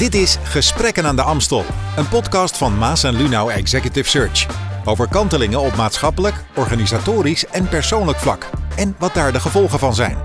[0.00, 1.64] Dit is Gesprekken aan de Amstel,
[1.96, 4.46] een podcast van Maas en Lunau Executive Search.
[4.84, 8.50] Over kantelingen op maatschappelijk, organisatorisch en persoonlijk vlak.
[8.76, 10.16] En wat daar de gevolgen van zijn.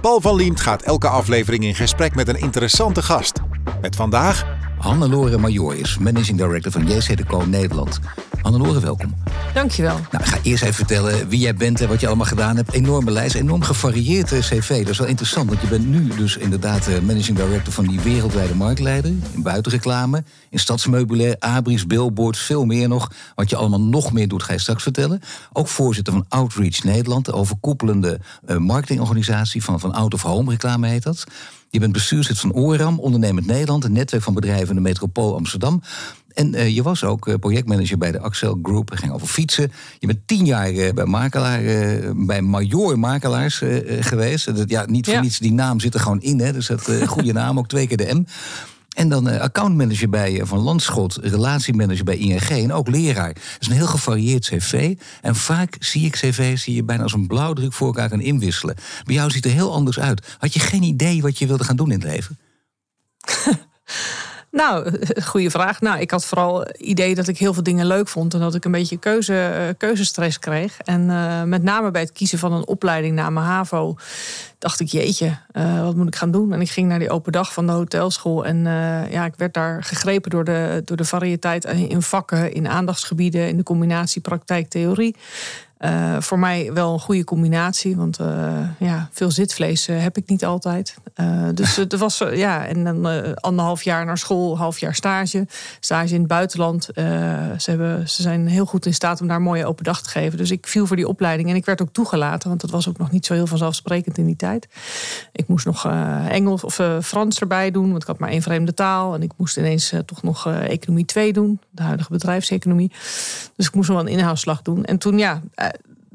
[0.00, 3.40] Paul van Liemt gaat elke aflevering in gesprek met een interessante gast.
[3.80, 4.46] Met vandaag
[4.78, 8.00] Hannelore Major is managing director van JC de Co Nederland.
[8.44, 9.14] Hannelore, welkom.
[9.54, 9.98] Dankjewel.
[10.10, 12.72] Nou, ik ga eerst even vertellen wie jij bent en wat je allemaal gedaan hebt.
[12.72, 14.78] Enorme lijst, enorm gevarieerd eh, cv.
[14.78, 18.00] Dat is wel interessant, want je bent nu dus inderdaad eh, managing director van die
[18.00, 19.12] wereldwijde marktleider.
[19.32, 23.10] In buitenreclame, in stadsmeubilair, abris, billboards, veel meer nog.
[23.34, 25.20] Wat je allemaal nog meer doet, ga je straks vertellen.
[25.52, 30.88] Ook voorzitter van Outreach Nederland, de overkoepelende uh, marketingorganisatie van, van Out of Home reclame
[30.88, 31.24] heet dat.
[31.74, 35.82] Je bent bestuurslid van ORAM, Ondernemend Nederland, een netwerk van bedrijven in de metropool Amsterdam.
[36.34, 38.90] En uh, je was ook uh, projectmanager bij de Axel Group.
[38.90, 39.72] Het ging over fietsen.
[39.98, 41.62] Je bent tien jaar uh, bij, makelaar,
[42.16, 43.62] bij Major Makelaars
[44.00, 44.56] geweest.
[44.56, 45.20] Dat, ja, niet voor ja.
[45.20, 46.40] niets, die naam zit er gewoon in.
[46.40, 46.52] Hè?
[46.52, 48.24] Dus dat goede naam, ook twee keer de M.
[48.94, 53.34] En dan accountmanager bij Van Landschot, relatiemanager bij ING en ook leraar.
[53.34, 54.96] Dat is een heel gevarieerd cv.
[55.20, 58.76] En vaak zie ik cv's die je bijna als een blauwdruk voor elkaar kan inwisselen.
[59.04, 60.36] Bij jou ziet er heel anders uit.
[60.38, 62.38] Had je geen idee wat je wilde gaan doen in het leven?
[64.54, 64.90] Nou,
[65.32, 65.80] goede vraag.
[65.80, 68.54] Nou, ik had vooral het idee dat ik heel veel dingen leuk vond en dat
[68.54, 70.78] ik een beetje keuze, keuzestress kreeg.
[70.78, 73.96] En uh, met name bij het kiezen van een opleiding na mijn HAVO
[74.58, 76.52] dacht ik, jeetje, uh, wat moet ik gaan doen?
[76.52, 78.44] En ik ging naar die open dag van de hotelschool.
[78.44, 78.64] En
[79.10, 83.56] ja, ik werd daar gegrepen door de, door de variëteit in vakken, in aandachtsgebieden, in
[83.56, 85.16] de combinatie praktijk-theorie.
[85.80, 88.26] Uh, voor mij wel een goede combinatie, want uh,
[88.78, 90.96] ja, veel zitvlees uh, heb ik niet altijd.
[91.54, 95.46] dus het was ja, en dan anderhalf jaar naar school, half jaar stage,
[95.80, 96.88] stage in het buitenland.
[96.94, 100.08] ze, hebben, ze zijn heel goed in staat om daar een mooie open dag te
[100.08, 100.38] geven.
[100.38, 102.98] Dus ik viel voor die opleiding en ik werd ook toegelaten, want dat was ook
[102.98, 104.68] nog niet zo heel vanzelfsprekend in die tijd.
[105.32, 105.86] Ik moest nog
[106.28, 109.56] Engels of Frans erbij doen, want ik had maar één vreemde taal en ik moest
[109.56, 112.92] ineens toch nog economie 2 doen, de huidige bedrijfseconomie.
[113.56, 114.84] Dus ik moest nog wel een inhaalslag doen.
[114.84, 115.42] En toen ja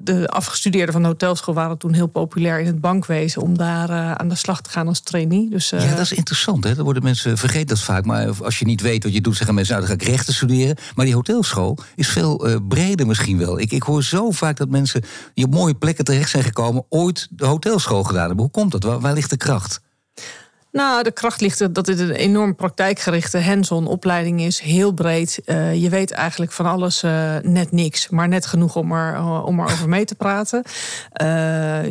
[0.03, 4.11] de afgestudeerden van de hotelschool waren toen heel populair in het bankwezen om daar uh,
[4.11, 5.49] aan de slag te gaan als trainee.
[5.49, 5.83] Dus, uh...
[5.83, 6.63] Ja, dat is interessant.
[6.63, 6.75] Hè?
[6.75, 8.05] Dat worden mensen vergeten dat vaak.
[8.05, 10.33] Maar als je niet weet wat je doet, zeggen mensen: nou, dan ga ik rechten
[10.33, 10.77] studeren.
[10.95, 13.59] Maar die hotelschool is veel uh, breder misschien wel.
[13.59, 17.27] Ik, ik hoor zo vaak dat mensen die op mooie plekken terecht zijn gekomen, ooit
[17.29, 18.43] de hotelschool gedaan hebben.
[18.43, 18.83] Hoe komt dat?
[19.01, 19.81] Waar ligt de kracht?
[20.71, 24.59] Nou, de kracht ligt dat dit een enorm praktijkgerichte hands-on opleiding is.
[24.59, 25.41] Heel breed.
[25.45, 28.09] Uh, je weet eigenlijk van alles uh, net niks.
[28.09, 30.63] Maar net genoeg om er, uh, om er over mee te praten.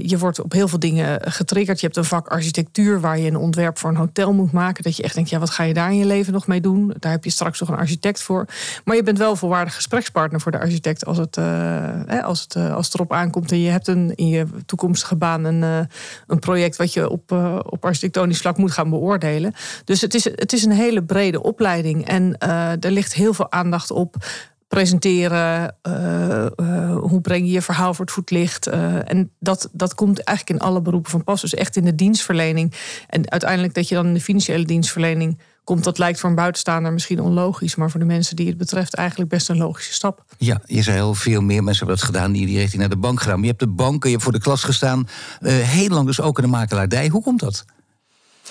[0.03, 1.81] je wordt op heel veel dingen getriggerd.
[1.81, 4.83] Je hebt een vak architectuur waar je een ontwerp voor een hotel moet maken.
[4.83, 6.95] Dat je echt denkt, ja, wat ga je daar in je leven nog mee doen?
[6.99, 8.47] Daar heb je straks nog een architect voor.
[8.84, 11.39] Maar je bent wel volwaardig gesprekspartner voor de architect als het,
[12.22, 13.53] als het, als het erop aankomt.
[13.53, 15.89] En je hebt een, in je toekomstige baan een,
[16.27, 17.33] een project wat je op,
[17.65, 19.55] op architectonisch vlak moet gaan beoordelen.
[19.84, 22.06] Dus het is, het is een hele brede opleiding.
[22.06, 24.17] En uh, er ligt heel veel aandacht op
[24.69, 25.77] presenteren.
[25.83, 28.67] Uh, uh, hoe breng je je verhaal voor het voetlicht?
[28.67, 31.41] En dat, dat komt eigenlijk in alle beroepen van pas.
[31.41, 32.75] Dus echt in de dienstverlening.
[33.07, 35.84] En uiteindelijk dat je dan in de financiële dienstverlening komt.
[35.84, 37.75] Dat lijkt voor een buitenstaander misschien onlogisch.
[37.75, 40.25] Maar voor de mensen die het betreft eigenlijk best een logische stap.
[40.39, 42.33] Ja, je zei heel veel meer mensen hebben dat gedaan.
[42.33, 43.27] Die die richting naar de bank.
[43.27, 45.09] Maar je hebt de banken, je hebt voor de klas gestaan.
[45.41, 47.09] heel lang dus ook in de makelaardij.
[47.09, 47.65] Hoe komt dat?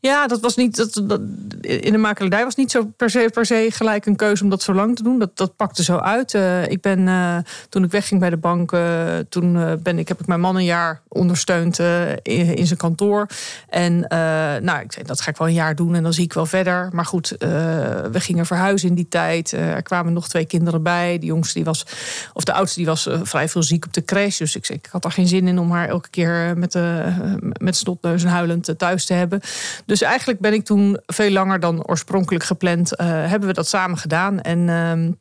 [0.00, 0.76] Ja, dat was niet.
[0.76, 1.20] Dat,
[1.60, 4.62] in de makelaardij was niet zo per se, per se gelijk een keuze om dat
[4.62, 5.18] zo lang te doen.
[5.18, 6.34] Dat, dat pakte zo uit.
[6.34, 7.36] Uh, ik ben uh,
[7.68, 10.64] toen ik wegging bij de bank, uh, toen ben ik, heb ik mijn man een
[10.64, 11.78] jaar ondersteund
[12.22, 13.26] in, in, zijn kantoor.
[13.68, 13.98] En
[14.62, 16.46] nou, ik zei, dat ga ik wel een jaar doen en dan zie ik wel
[16.46, 16.88] verder.
[16.92, 19.52] Maar goed, we gingen verhuizen in die tijd.
[19.52, 21.18] er kwamen nog twee kinderen bij.
[21.18, 21.86] De jongste die was,
[22.32, 24.38] of de oudste die was vrij veel ziek op de crash.
[24.38, 26.78] Dus ik, ik had er geen zin in om haar elke keer met,
[27.60, 29.40] met snotneus en huilend thuis te hebben.
[29.90, 33.98] Dus eigenlijk ben ik toen veel langer dan oorspronkelijk gepland, uh, hebben we dat samen
[33.98, 34.40] gedaan.
[34.40, 35.12] En uh,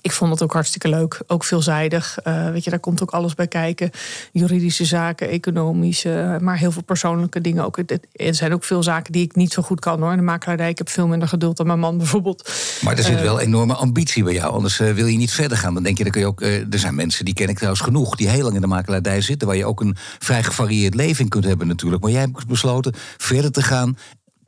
[0.00, 2.18] ik vond het ook hartstikke leuk, ook veelzijdig.
[2.24, 3.90] Uh, weet je, daar komt ook alles bij kijken.
[4.32, 7.78] Juridische zaken, economische, maar heel veel persoonlijke dingen ook.
[8.12, 10.10] Er zijn ook veel zaken die ik niet zo goed kan hoor.
[10.10, 12.50] In de makelaardij, ik heb veel minder geduld dan mijn man bijvoorbeeld.
[12.82, 15.58] Maar er zit uh, wel enorme ambitie bij jou, anders uh, wil je niet verder
[15.58, 15.74] gaan.
[15.74, 16.40] Dan denk je, dan kun je ook.
[16.40, 19.48] er zijn mensen, die ken ik trouwens genoeg, die heel lang in de makelaardij zitten,
[19.48, 22.02] waar je ook een vrij gevarieerd leven in kunt hebben natuurlijk.
[22.02, 23.96] Maar jij hebt besloten verder te gaan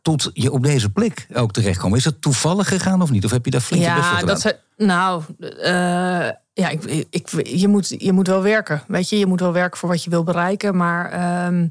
[0.03, 1.97] tot je op deze plek ook terechtkomt.
[1.97, 3.25] Is dat toevallig gegaan of niet?
[3.25, 4.35] Of heb je daar flink ja, best voor gedaan?
[4.35, 8.83] Dat ze, nou, uh, ja, ik, ik, je, moet, je moet wel werken.
[8.87, 10.77] Weet je, je moet wel werken voor wat je wil bereiken.
[10.77, 11.71] Maar um,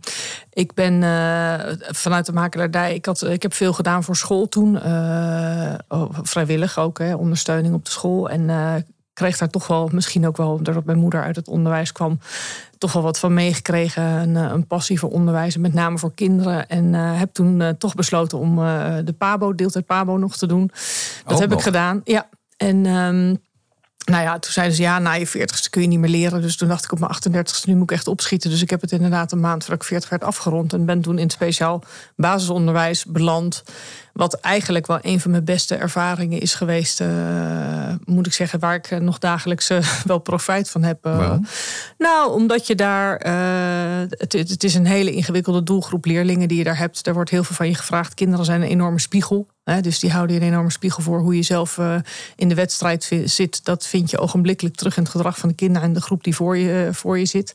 [0.54, 2.94] ik ben uh, vanuit de makelaardij.
[2.94, 4.76] Ik, had, ik heb veel gedaan voor school toen.
[4.86, 5.74] Uh,
[6.22, 8.30] vrijwillig ook, hè, ondersteuning op de school.
[8.30, 8.50] En
[9.14, 12.20] kreeg daar toch wel, misschien ook wel doordat mijn moeder uit het onderwijs kwam,
[12.80, 14.04] toch wel wat van meegekregen.
[14.04, 16.68] Een, een, passie voor onderwijs, met name voor kinderen.
[16.68, 18.56] En heb toen toch besloten om
[19.06, 20.72] de PABO, deeltijd PABO nog te doen.
[21.26, 22.02] Dat heb ik gedaan.
[22.04, 22.30] Ja.
[22.58, 23.36] En ehm,
[24.06, 26.42] nou ja, toen zeiden ze ja, na je 40ste kun je niet meer leren.
[26.42, 28.50] Dus toen dacht ik op mijn 38ste, nu moet ik echt opschieten.
[28.50, 30.74] Dus ik heb het inderdaad een maand voordat ik 40 werd afgerond.
[30.74, 31.84] En ben toen in het speciaal
[32.16, 33.64] basisonderwijs beland.
[34.14, 37.08] Wat eigenlijk wel een van mijn beste ervaringen is geweest, uh,
[38.06, 41.06] moet ik zeggen, waar ik nog dagelijks uh, wel profijt van heb.
[41.06, 41.34] Uh,
[41.98, 43.16] nou, omdat je daar,
[44.10, 47.04] het, het, is een hele ingewikkelde doelgroep leerlingen die je daar hebt.
[47.04, 48.14] Daar wordt heel veel van je gevraagd.
[48.14, 49.48] Kinderen zijn een enorme spiegel.
[49.82, 51.80] Dus die houden je een enorme spiegel voor hoe je zelf
[52.36, 53.66] in de wedstrijd zit.
[53.66, 56.36] Dat vind je ogenblikkelijk terug in het gedrag van de kinderen en de groep die
[56.36, 57.54] voor je, voor je zit.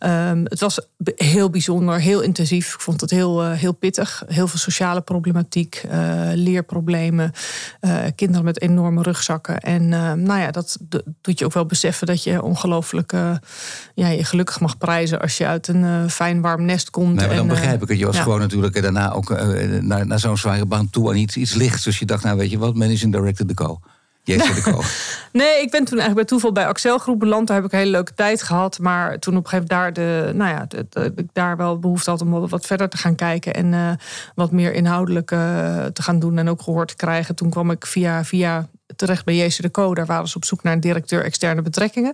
[0.00, 0.80] Um, het was
[1.16, 2.74] heel bijzonder, heel intensief.
[2.74, 4.22] Ik vond het heel, heel pittig.
[4.26, 5.82] Heel veel sociale problematiek.
[5.92, 7.32] Eh, leerproblemen,
[7.80, 9.60] uh, kinderen met enorme rugzakken.
[9.60, 10.78] En eh, nou ja, dat
[11.20, 13.12] doet je ook wel beseffen dat je ongelooflijk
[13.94, 17.14] ja, je gelukkig mag prijzen als je uit een fijn warm nest komt.
[17.14, 17.98] Nee, maar dan begrijp ik het.
[17.98, 19.28] Je was gewoon natuurlijk daarna ook
[19.80, 21.84] naar, naar zo'n zware baan toe aan iets, iets lichts.
[21.84, 23.80] Dus je dacht, nou weet je wat, managing director de co.
[25.32, 27.46] nee, ik ben toen eigenlijk bij toeval bij Axel Groep beland.
[27.46, 28.78] Daar heb ik een hele leuke tijd gehad.
[28.78, 32.10] Maar toen op een gegeven moment daar, de, nou ja, de, ik daar wel behoefte
[32.10, 33.54] had om wat verder te gaan kijken.
[33.54, 33.90] En uh,
[34.34, 35.38] wat meer inhoudelijk uh,
[35.84, 37.34] te gaan doen en ook gehoord te krijgen.
[37.34, 38.68] Toen kwam ik via, via
[39.02, 39.94] terecht bij Jezus de Co.
[39.94, 42.12] Daar waren ze op zoek naar een directeur externe betrekkingen.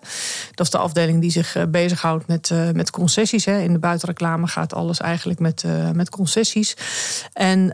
[0.54, 3.44] Dat is de afdeling die zich eh, bezighoudt met, uh, met concessies.
[3.44, 3.58] Hè.
[3.58, 6.76] In de buitenreclame gaat alles eigenlijk met, uh, met concessies.
[7.32, 7.66] En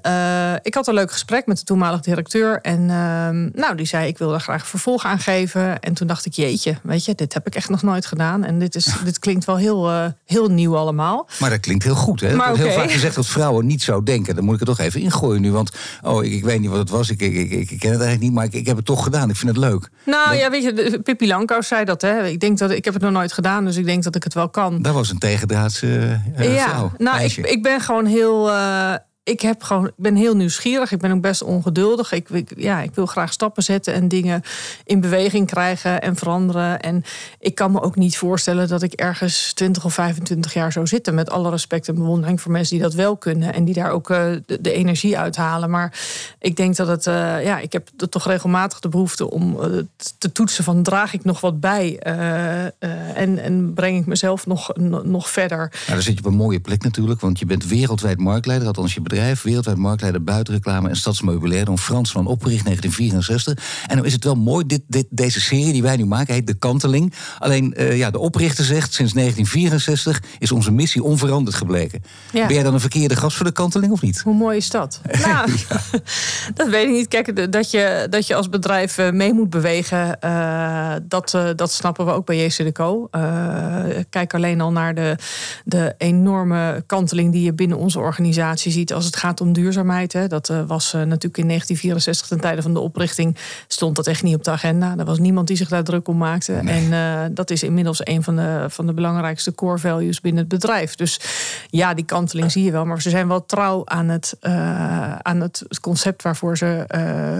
[0.63, 2.61] ik had een leuk gesprek met de toenmalige directeur.
[2.61, 5.81] En ehm, nou, die zei: Ik wil daar graag vervolg aan geven.
[5.81, 8.45] En toen dacht ik: Jeetje, weet je, dit heb ik echt nog nooit gedaan.
[8.45, 11.29] En dit, is, dit klinkt wel heel, heel nieuw allemaal.
[11.41, 12.21] Maar dat klinkt heel goed.
[12.21, 12.35] Hè?
[12.35, 12.65] Maar okay.
[12.65, 14.35] Heel vaak gezegd dat vrouwen niet zo denken.
[14.35, 15.53] Dan moet ik het toch even ingooien nu.
[15.53, 15.71] Want
[16.03, 17.11] oh, ik, ik weet niet wat het was.
[17.11, 18.33] Ik, ik, ik, ik ken het eigenlijk niet.
[18.33, 19.31] Maar ik, ik heb het toch gedaan.
[19.31, 19.89] Ik vind het leuk.
[20.05, 22.03] Nou ja, weet je, Pippi Langkous zei dat.
[22.03, 22.27] Hè.
[22.27, 24.35] Ik denk dat ik heb het nog nooit gedaan, dus ik denk dat ik het
[24.35, 24.83] wel kan.
[24.83, 25.87] Dat was een tegendraadse
[26.39, 26.93] uh, ja, vrouw.
[26.97, 28.49] Nou, ik, ik, ben gewoon heel.
[28.49, 30.93] Uh, ik, heb gewoon, ik ben heel nieuwsgierig.
[30.93, 32.13] Ik ben ook best ongeduldig.
[32.13, 34.43] Ik, ja, ik wil graag stappen zetten en dingen
[34.85, 36.81] in beweging krijgen en veranderen.
[36.81, 37.05] En
[37.39, 41.15] ik kan me ook niet voorstellen dat ik ergens 20 of 25 jaar zou zitten.
[41.15, 43.55] Met alle respect en bewondering voor mensen die dat wel kunnen.
[43.55, 45.71] En die daar ook uh, de, energie uithalen.
[45.71, 46.01] Maar
[46.39, 47.07] ik denk dat het.
[47.07, 49.83] Uh, ja, ik heb toch regelmatig de behoefte om uh,
[50.19, 51.99] te toetsen van draag ik nog wat bij.
[51.99, 54.73] en, en breng ik mezelf nog,
[55.05, 55.59] nog verder.
[55.59, 57.21] Nou, dan zit je op een mooie plek natuurlijk.
[57.21, 58.67] Want je bent wereldwijd marktleider.
[58.67, 59.13] Althans, je bedrijf,
[59.43, 61.65] wereldwijd marktleider buitenreclame en stadsmeubilair.
[61.65, 63.85] Don Fransman opgericht 1964.
[63.87, 66.47] En dan is het wel mooi, dit, dit, deze serie die wij nu maken heet
[66.47, 67.13] De Kanteling.
[67.39, 72.03] Alleen uh, ja, de oprichter zegt, sinds 1964 is onze missie onveranderd gebleken.
[72.33, 74.21] Ben jij dan een verkeerde gast voor De Kanteling of niet?
[74.21, 75.01] Hoe mooi is dat?
[75.25, 75.51] Nou,
[76.55, 77.09] dat weet ik niet.
[77.09, 82.07] Kijk, dat je, dat je als bedrijf eh, mee moet bewegen, uh, dat, dat snappen
[82.07, 83.09] we ook bij JC Co.
[84.11, 85.17] kijk alleen al naar de,
[85.65, 90.13] de enorme kanteling die je binnen onze organisatie ziet als als het gaat om duurzaamheid.
[90.13, 93.37] Hè, dat uh, was uh, natuurlijk in 1964 ten tijde van de oprichting
[93.69, 94.95] stond dat echt niet op de agenda.
[94.99, 96.53] Er was niemand die zich daar druk om maakte.
[96.53, 100.51] En uh, dat is inmiddels een van de, van de belangrijkste core values binnen het
[100.51, 100.95] bedrijf.
[100.95, 101.21] Dus
[101.71, 102.85] ja, die kanteling zie je wel.
[102.85, 104.37] Maar ze zijn wel trouw aan het,
[105.23, 106.85] aan het concept waarvoor ze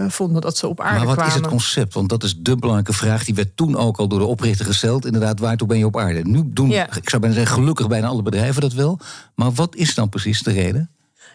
[0.09, 1.15] vonden dat ze op aarde kwamen.
[1.15, 1.93] Maar wat is het concept?
[1.93, 3.23] Want dat is de belangrijke vraag.
[3.23, 5.05] Die werd toen ook al door de oprichter gesteld.
[5.05, 6.21] Inderdaad, waartoe ben je op aarde?
[6.23, 8.99] Nu doen, ik zou bijna zeggen, gelukkig bijna alle bedrijven dat wel.
[9.35, 10.89] Maar wat is dan precies de reden?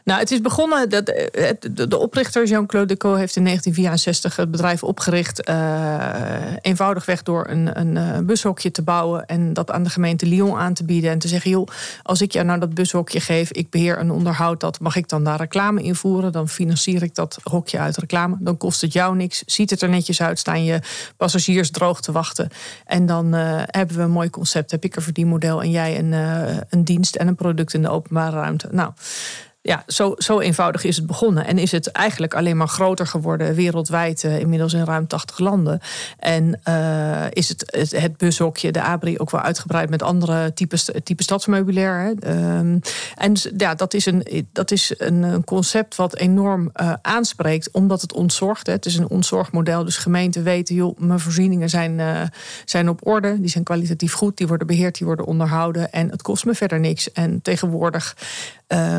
[0.05, 1.51] Nou, het is begonnen, dat, eh,
[1.89, 5.49] de, oprichter Jean-Claude Decaux heeft in 1964 het bedrijf opgericht.
[5.49, 10.57] Uh, eenvoudigweg door een, een, eh, bushokje te bouwen en dat aan de gemeente Lyon
[10.57, 11.11] aan te bieden.
[11.11, 11.67] En te zeggen, joh,
[12.03, 15.25] als ik jou nou dat bushokje geef, ik beheer en onderhoud dat, mag ik dan
[15.25, 16.33] daar reclame invoeren?
[16.33, 18.37] Dan financier ik dat hokje uit reclame.
[18.41, 20.81] Dan kost het jou niks, ziet het er netjes uit, staan je
[21.17, 22.49] passagiers droog te wachten.
[22.87, 23.33] En dan
[23.67, 24.71] hebben we een mooi concept.
[24.71, 26.13] Heb ik een verdienmodel en jij een,
[26.69, 28.69] een dienst en een product in de openbare ruimte.
[28.71, 28.93] Nou,
[29.63, 31.47] ja, zo, zo eenvoudig is het begonnen.
[31.47, 35.81] En is het eigenlijk alleen maar groter geworden wereldwijd, uh, inmiddels in ruim 80 landen.
[36.19, 41.23] En uh, is het, het, bushokje, de Abri, ook wel uitgebreid met andere types type
[41.23, 42.01] stadsmeubilair.
[42.01, 42.11] Hè.
[42.59, 42.81] Um,
[43.17, 48.01] en ja, dat is een, dat is een, een concept wat enorm uh, aanspreekt, omdat
[48.01, 48.67] het ontzorgt.
[48.67, 48.73] Hè.
[48.73, 52.01] Het is een ontzorgmodel, dus gemeenten weten, joh, mijn voorzieningen zijn,
[52.65, 56.23] zijn op orde, die zijn kwalitatief goed, die worden beheerd, die worden onderhouden en het
[56.23, 57.13] kost me verder niks.
[57.13, 58.17] En tegenwoordig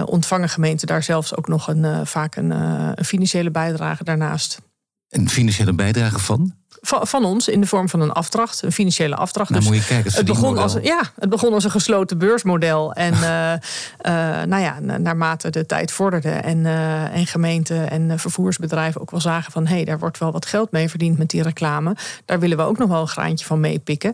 [0.06, 4.62] ontvangen gemeenten daar zelfs ook nog een, uh, vaak een, uh, een, financiële bijdrage daarnaast.
[5.10, 6.56] Een financiële bijdrage van?
[6.92, 9.50] Van, van, ons in de vorm van een afdracht, een financiële afdracht.
[9.50, 12.94] Nou, dus moet je kijken, het, begon als, ja, het begon als een gesloten beursmodel.
[12.94, 13.20] En uh,
[13.52, 19.22] uh, nou ja, naarmate de tijd vorderde en, uh, en gemeenten en vervoersbedrijven ook wel
[19.22, 21.96] zagen van hé, hey, daar wordt wel wat geld mee verdiend met die reclame.
[22.26, 24.14] Daar willen we ook nog wel een graantje van meepikken.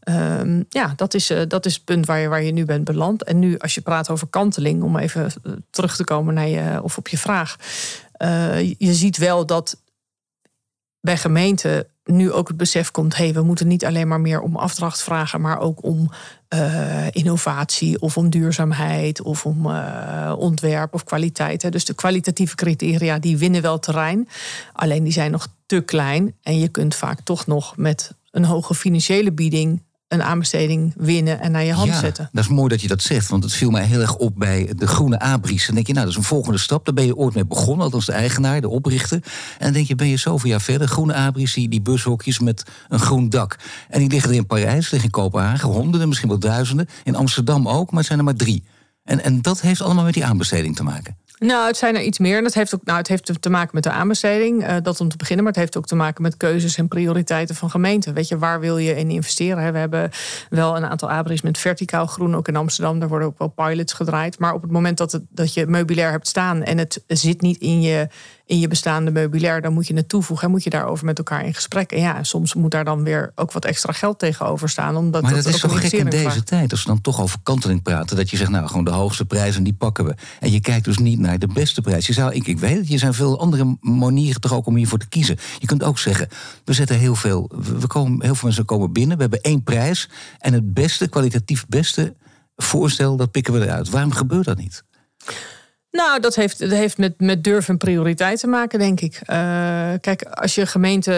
[0.00, 3.24] Ehm, ja, dat is, dat is het punt waar je, waar je nu bent beland.
[3.24, 5.32] En nu, als je praat over kanteling, om even
[5.70, 7.56] terug te komen naar je of op je vraag.
[8.78, 9.76] je ziet wel dat
[11.00, 14.40] bij gemeenten nu ook het besef komt: hé, hey, we moeten niet alleen maar meer
[14.40, 16.10] om afdracht vragen, maar ook om
[16.54, 21.62] uh, innovatie of om duurzaamheid of om uh, ontwerp of kwaliteit.
[21.62, 21.70] Hè.
[21.70, 24.28] Dus de kwalitatieve criteria die winnen wel terrein,
[24.72, 28.74] alleen die zijn nog te klein en je kunt vaak toch nog met een hoge
[28.74, 32.28] financiële bieding een aanbesteding winnen en naar je hand ja, zetten.
[32.32, 34.72] Dat is mooi dat je dat zegt, want het viel mij heel erg op bij
[34.76, 35.66] de groene abris.
[35.66, 36.84] Dan denk je, nou, dat is een volgende stap.
[36.84, 39.22] Daar ben je ooit mee begonnen, althans de eigenaar, de oprichter.
[39.58, 40.88] En dan denk je, ben je zoveel jaar verder.
[40.88, 43.56] Groene abris, die, die bushokjes met een groen dak.
[43.88, 46.88] En die liggen er in Parijs, liggen in Kopenhagen, honderden, misschien wel duizenden.
[47.04, 48.64] In Amsterdam ook, maar het zijn er maar drie.
[49.04, 51.16] En, en dat heeft allemaal met die aanbesteding te maken.
[51.38, 52.42] Nou, het zijn er iets meer.
[52.42, 54.68] Dat heeft ook, nou, het heeft te maken met de aanbesteding.
[54.68, 55.44] Uh, dat om te beginnen.
[55.44, 58.14] Maar het heeft ook te maken met keuzes en prioriteiten van gemeenten.
[58.14, 59.72] Weet je, waar wil je in investeren?
[59.72, 60.10] We hebben
[60.50, 62.36] wel een aantal abris met verticaal groen.
[62.36, 62.98] Ook in Amsterdam.
[62.98, 64.38] Daar worden ook wel pilots gedraaid.
[64.38, 66.62] Maar op het moment dat, het, dat je meubilair hebt staan.
[66.62, 68.08] en het zit niet in je
[68.48, 71.44] in je bestaande meubilair, dan moet je het toevoegen en moet je daarover met elkaar
[71.44, 71.92] in gesprek.
[71.92, 74.96] En ja, soms moet daar dan weer ook wat extra geld tegenover staan.
[74.96, 77.38] Omdat maar dat, dat is zo gek in deze tijd, als we dan toch over
[77.42, 80.14] kanteling praten, dat je zegt, nou gewoon de hoogste prijzen, die pakken we.
[80.40, 82.06] En je kijkt dus niet naar de beste prijs.
[82.06, 84.98] Je zou, ik, ik weet het, je zijn veel andere manieren toch ook om hiervoor
[84.98, 85.36] te kiezen.
[85.58, 86.28] Je kunt ook zeggen,
[86.64, 90.08] we zetten heel veel, we komen, heel veel mensen komen binnen, we hebben één prijs
[90.38, 92.16] en het beste, kwalitatief beste
[92.56, 93.88] voorstel, dat pikken we eruit.
[93.88, 94.84] Waarom gebeurt dat niet?
[95.98, 99.20] Nou, dat heeft, dat heeft met, met durf en prioriteit te maken, denk ik.
[99.26, 101.12] Uh, kijk, als je gemeente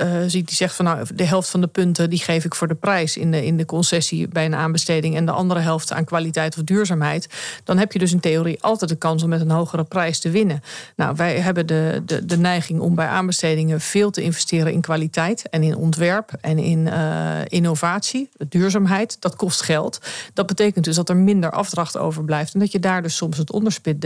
[0.00, 2.68] uh, ziet die zegt van nou, de helft van de punten die geef ik voor
[2.68, 6.04] de prijs in de, in de concessie bij een aanbesteding en de andere helft aan
[6.04, 7.28] kwaliteit of duurzaamheid,
[7.64, 10.30] dan heb je dus in theorie altijd de kans om met een hogere prijs te
[10.30, 10.62] winnen.
[10.96, 15.48] Nou, wij hebben de, de, de neiging om bij aanbestedingen veel te investeren in kwaliteit
[15.48, 19.16] en in ontwerp en in uh, innovatie, duurzaamheid.
[19.20, 19.98] Dat kost geld.
[20.34, 23.52] Dat betekent dus dat er minder afdracht overblijft en dat je daar dus soms het
[23.52, 24.00] onderspit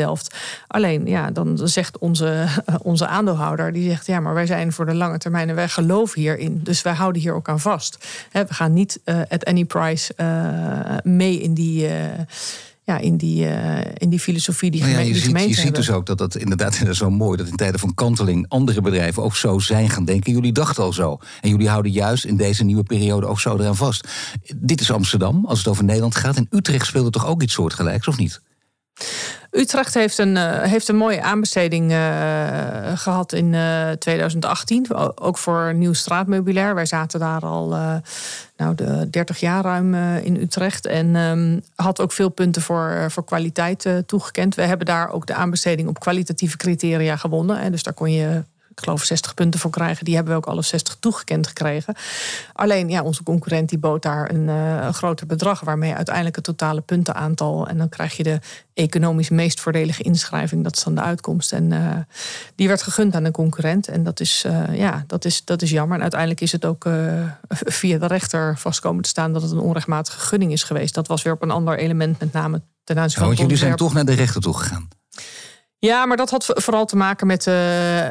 [0.66, 2.46] Alleen, ja, dan zegt onze,
[2.82, 6.20] onze aandeelhouder, die zegt, ja, maar wij zijn voor de lange termijn en wij geloven
[6.20, 6.60] hierin.
[6.62, 7.98] Dus wij houden hier ook aan vast.
[8.32, 11.88] we gaan niet uh, at any price uh, mee in die...
[11.88, 11.92] Uh,
[12.86, 15.74] ja, in, die, uh, in die filosofie die, nou ja, je die ziet, Je ziet
[15.74, 17.36] dus ook dat dat inderdaad dat is zo mooi...
[17.36, 20.32] dat in tijden van kanteling andere bedrijven ook zo zijn gaan denken.
[20.32, 21.18] Jullie dachten al zo.
[21.40, 24.08] En jullie houden juist in deze nieuwe periode ook zo eraan vast.
[24.56, 26.36] Dit is Amsterdam, als het over Nederland gaat.
[26.36, 28.40] En Utrecht speelde toch ook iets soortgelijks, of niet?
[29.50, 31.98] Utrecht heeft een, uh, heeft een mooie aanbesteding uh,
[32.94, 34.86] gehad in uh, 2018.
[35.14, 36.74] Ook voor nieuw straatmeubilair.
[36.74, 37.68] Wij zaten daar al
[38.56, 40.86] nou, de 30 jaar ruim in Utrecht.
[40.86, 44.54] En um, had ook veel punten voor, voor kwaliteit toegekend.
[44.54, 47.58] We hebben daar ook de aanbesteding op kwalitatieve criteria gewonnen.
[47.58, 48.42] En dus daar kon je
[48.76, 50.04] ik geloof 60 punten voor krijgen.
[50.04, 51.94] Die hebben we ook alle 60 toegekend gekregen.
[52.52, 56.44] Alleen ja, onze concurrent die bood daar een, uh, een groter bedrag, waarmee uiteindelijk het
[56.44, 57.68] totale puntenaantal.
[57.68, 58.40] En dan krijg je de
[58.74, 60.64] economisch meest voordelige inschrijving.
[60.64, 61.52] Dat is dan de uitkomst.
[61.52, 61.90] En uh,
[62.54, 63.88] die werd gegund aan een concurrent.
[63.88, 65.96] En dat is, uh, ja, dat is, dat is jammer.
[65.96, 66.88] En uiteindelijk is het ook
[67.80, 70.94] via de rechter vastkomen te staan dat het een onrechtmatige gunning is geweest.
[70.94, 73.30] Dat was weer op een ander element, met name ten aanzien van.
[73.30, 74.88] Oh, jullie zijn toch naar de rechter toe gegaan?
[75.86, 77.54] Ja, maar dat had vooral te maken met, uh,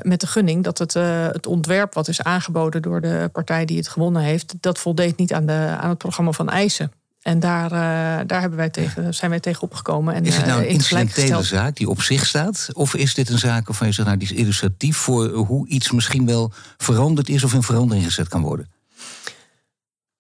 [0.02, 0.64] met de gunning.
[0.64, 4.54] Dat het, uh, het ontwerp wat is aangeboden door de partij die het gewonnen heeft,
[4.60, 6.92] dat voldeed niet aan, de, aan het programma van eisen.
[7.22, 10.14] En daar, uh, daar hebben wij tegen, zijn wij tegen opgekomen.
[10.14, 12.70] En, is het nou een incidentele zaak die op zich staat?
[12.74, 15.92] Of is dit een zaak waarvan je zegt, nou, die is illustratief voor hoe iets
[15.92, 18.70] misschien wel veranderd is of in verandering gezet kan worden?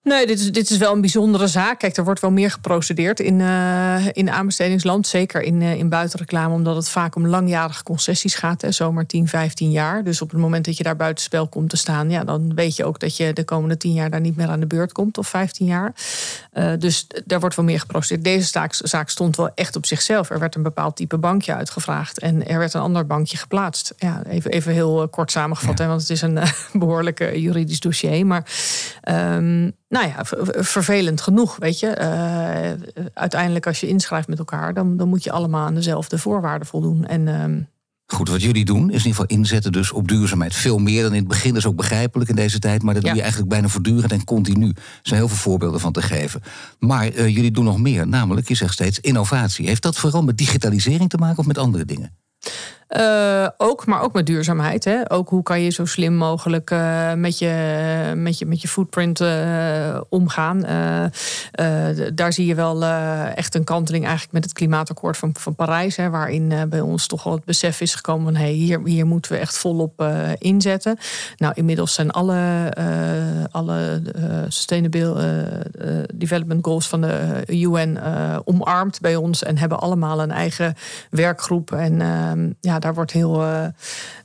[0.05, 1.79] Nee, dit is, dit is wel een bijzondere zaak.
[1.79, 5.07] Kijk, er wordt wel meer geprocedeerd in, uh, in aanbestedingsland.
[5.07, 8.61] Zeker in, uh, in buitenreclame, omdat het vaak om langjarige concessies gaat.
[8.61, 10.03] Hè, zomaar 10, 15 jaar.
[10.03, 12.09] Dus op het moment dat je daar buitenspel komt te staan...
[12.09, 14.59] Ja, dan weet je ook dat je de komende 10 jaar daar niet meer aan
[14.59, 15.17] de beurt komt.
[15.17, 15.93] Of 15 jaar.
[16.53, 18.23] Uh, dus daar wordt wel meer geprocedeerd.
[18.23, 20.29] Deze zaak, zaak stond wel echt op zichzelf.
[20.29, 22.19] Er werd een bepaald type bankje uitgevraagd.
[22.19, 23.93] En er werd een ander bankje geplaatst.
[23.97, 25.83] Ja, even, even heel kort samengevat, ja.
[25.83, 26.39] hè, want het is een
[26.73, 28.25] behoorlijke juridisch dossier.
[28.25, 28.45] Maar...
[29.09, 30.25] Um, nou ja,
[30.63, 31.97] vervelend genoeg, weet je.
[32.01, 36.67] Uh, uiteindelijk als je inschrijft met elkaar, dan, dan moet je allemaal aan dezelfde voorwaarden
[36.67, 37.05] voldoen.
[37.05, 37.63] En, uh...
[38.05, 40.55] Goed, wat jullie doen is in ieder geval inzetten dus op duurzaamheid.
[40.55, 42.83] Veel meer dan in het begin, dat is ook begrijpelijk in deze tijd.
[42.83, 43.07] Maar dat ja.
[43.07, 44.67] doe je eigenlijk bijna voortdurend en continu.
[44.67, 46.41] Er zijn heel veel voorbeelden van te geven.
[46.79, 49.67] Maar uh, jullie doen nog meer, namelijk, je zegt steeds innovatie.
[49.67, 52.15] Heeft dat vooral met digitalisering te maken of met andere dingen?
[52.89, 54.83] Uh, ook, maar ook met duurzaamheid.
[54.83, 55.11] Hè?
[55.11, 59.19] Ook hoe kan je zo slim mogelijk uh, met, je, met, je, met je footprint
[59.19, 60.61] uh, omgaan.
[62.13, 62.83] daar zie je wel
[63.35, 65.95] echt een kanteling eigenlijk met het klimaatakkoord van, van Parijs.
[65.95, 69.31] Hè, waarin bij ons toch wel het besef is gekomen van hey, hier, hier moeten
[69.31, 70.05] we echt volop
[70.37, 70.97] inzetten.
[71.37, 72.73] Nou, inmiddels zijn alle,
[73.51, 74.01] alle
[74.47, 75.47] Sustainable
[76.15, 77.99] Development Goals van de UN
[78.43, 80.75] omarmd bij ons en hebben allemaal een eigen
[81.09, 81.71] werkgroep.
[81.71, 83.65] En ehm, ja, daar wordt heel, uh,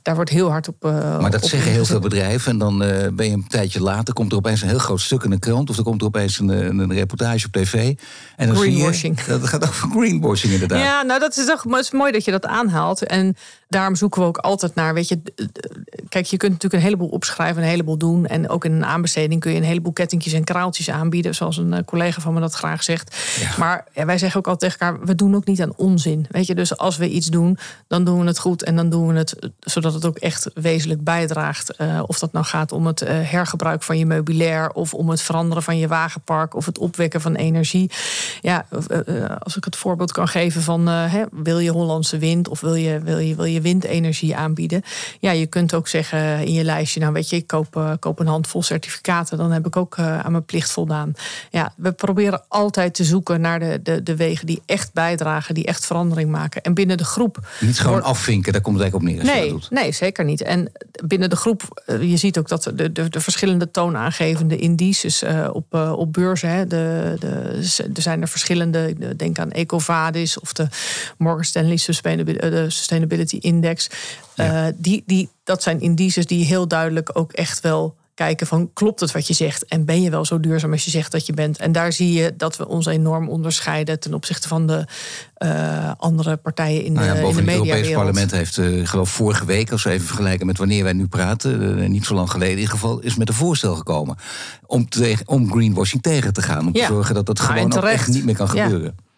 [0.01, 0.85] daar wordt heel hard op.
[0.85, 2.51] Uh, maar dat zeggen heel veel bedrijven.
[2.51, 5.23] En dan uh, ben je een tijdje later, komt er opeens een heel groot stuk
[5.23, 5.69] in de krant.
[5.69, 7.93] Of er komt er opeens een, een reportage op tv.
[8.35, 9.19] En dan greenwashing.
[9.19, 10.79] Zie je, dat gaat over greenwashing inderdaad.
[10.79, 13.05] Ja, nou dat is toch is mooi dat je dat aanhaalt.
[13.05, 13.35] En
[13.67, 14.93] daarom zoeken we ook altijd naar.
[14.93, 15.21] Weet je,
[16.09, 18.25] kijk, je kunt natuurlijk een heleboel opschrijven, een heleboel doen.
[18.25, 21.35] En ook in een aanbesteding kun je een heleboel kettingjes en kraaltjes aanbieden.
[21.35, 23.15] Zoals een collega van me dat graag zegt.
[23.39, 23.49] Ja.
[23.57, 26.25] Maar ja, wij zeggen ook altijd tegen elkaar: we doen ook niet aan onzin.
[26.29, 29.07] Weet je, dus als we iets doen, dan doen we het goed en dan doen
[29.07, 31.73] we het zodat het ook echt wezenlijk bijdraagt.
[31.77, 35.21] Uh, of dat nou gaat om het uh, hergebruik van je meubilair, of om het
[35.21, 37.91] veranderen van je wagenpark, of het opwekken van energie.
[38.41, 38.65] Ja,
[39.07, 42.75] uh, als ik het voorbeeld kan geven van hè, wil je Hollandse wind of wil
[42.75, 44.83] je, wil, je, wil je windenergie aanbieden?
[45.19, 48.27] Ja, je kunt ook zeggen in je lijstje, nou weet je, ik koop, koop een
[48.27, 51.13] handvol certificaten, dan heb ik ook aan mijn plicht voldaan.
[51.49, 55.65] Ja, we proberen altijd te zoeken naar de, de, de wegen die echt bijdragen, die
[55.65, 56.61] echt verandering maken.
[56.61, 57.47] En binnen de groep.
[57.59, 59.35] Niet gewoon afvinken, daar komt het eigenlijk op neer.
[59.35, 60.41] Nee, nee, zeker niet.
[60.41, 60.71] En
[61.05, 65.49] binnen de groep, eh, je ziet ook dat de, de, de verschillende toonaangevende indices uh,
[65.53, 66.49] op, uh, op beurzen.
[66.49, 69.15] Hè, de, de, er zijn er verschillende.
[69.15, 70.67] Denk aan Ecovadis of de
[71.17, 73.89] Morgan Stanley Sustainability Index.
[74.35, 74.71] Ja.
[74.75, 79.11] die, die, dat zijn indices die heel duidelijk ook echt wel kijken van klopt het
[79.11, 81.57] wat je zegt en ben je wel zo duurzaam als je zegt dat je bent.
[81.57, 84.85] En daar zie je dat we ons enorm onderscheiden ten opzichte van de
[85.37, 87.57] uh, andere partijen in, nou ja, de, in de media.
[87.57, 90.93] Het Europese parlement heeft, uh, geloof vorige week, als we even vergelijken met wanneer wij
[90.93, 94.15] nu praten, uh, niet zo lang geleden in ieder geval, is met een voorstel gekomen
[94.65, 96.67] om, tegen, om greenwashing tegen te gaan.
[96.67, 96.87] Om ja.
[96.87, 98.93] te zorgen dat dat nou, gewoon echt niet meer kan gebeuren.
[98.95, 99.10] Ja.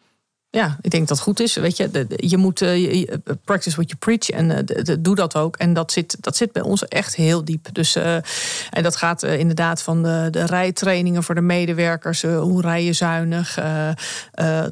[0.55, 1.55] Ja, ik denk dat het goed is.
[1.55, 3.03] Weet je, je moet uh,
[3.45, 5.55] practice what you preach en uh, doe dat ook.
[5.55, 7.67] En dat zit, dat zit bij ons echt heel diep.
[7.71, 8.15] Dus, uh,
[8.69, 13.59] en dat gaat inderdaad van de, de rijtrainingen voor de medewerkers, hoe rij je zuinig,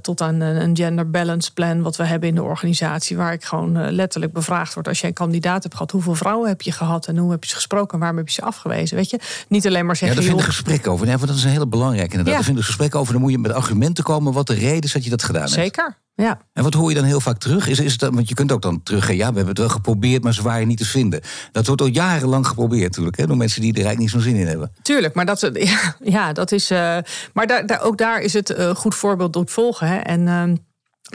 [0.01, 3.91] tot aan een gender balance plan wat we hebben in de organisatie, waar ik gewoon
[3.91, 7.17] letterlijk bevraagd word als jij een kandidaat hebt gehad, hoeveel vrouwen heb je gehad en
[7.17, 8.97] hoe heb je ze gesproken en waarom heb je ze afgewezen?
[8.97, 10.17] Weet je, niet alleen maar zeggen.
[10.17, 11.05] Ja, daar vinden gesprekken over.
[11.05, 12.11] Nee, want dat is een hele belangrijke.
[12.11, 12.35] Inderdaad, ja.
[12.35, 13.13] daar vinden gesprekken over.
[13.13, 15.70] Dan moet je met argumenten komen wat de reden is dat je dat gedaan hebt.
[15.75, 15.99] Zeker.
[16.15, 16.39] Ja.
[16.53, 17.67] En wat hoor je dan heel vaak terug?
[17.67, 20.23] Is, is het, want je kunt ook dan terug, ja, we hebben het wel geprobeerd,
[20.23, 21.21] maar ze waren niet te vinden.
[21.51, 24.41] Dat wordt al jarenlang geprobeerd, natuurlijk, hè, door mensen die er eigenlijk niet zo'n zin
[24.41, 24.71] in hebben.
[24.81, 26.71] Tuurlijk, maar dat, ja, ja dat is.
[26.71, 26.97] Uh,
[27.33, 29.87] maar daar, daar, ook daar is het uh, goed voorbeeld door het volgen.
[29.87, 29.97] Hè.
[29.97, 30.21] En.
[30.27, 30.53] Uh,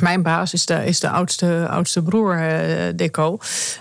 [0.00, 3.38] mijn baas is de, is de oudste, oudste broer, uh, Deco,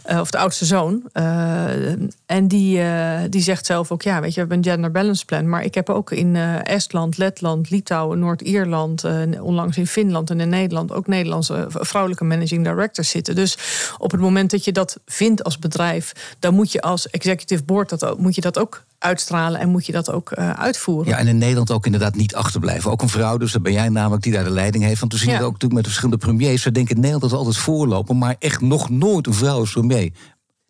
[0.09, 1.03] uh, of de oudste zoon.
[1.13, 1.91] Uh,
[2.25, 2.81] en die,
[3.29, 5.49] die zegt zelf ook, ja, weet je, we hebben een gender balance plan.
[5.49, 9.03] Maar ik heb ook in Estland, Letland, Litouwen, Noord-Ierland,
[9.39, 13.35] onlangs in Finland en in Nederland ook Nederlandse vrouwelijke managing directors zitten.
[13.35, 13.57] Dus
[13.97, 17.99] op het moment dat je dat vindt als bedrijf, dan moet je als executive board
[17.99, 21.11] dat moet je dat ook uitstralen en moet je dat ook uh, uitvoeren.
[21.11, 22.91] Ja, en in Nederland ook inderdaad niet achterblijven.
[22.91, 24.99] Ook een vrouw, dus dat ben jij namelijk die daar de leiding heeft.
[24.99, 25.35] Want we zien ja.
[25.35, 26.63] het ook natuurlijk met de verschillende premiers.
[26.63, 29.71] We denken in Nederland dat we altijd voorlopen, maar echt nog nooit een vrouw is
[29.71, 30.11] premier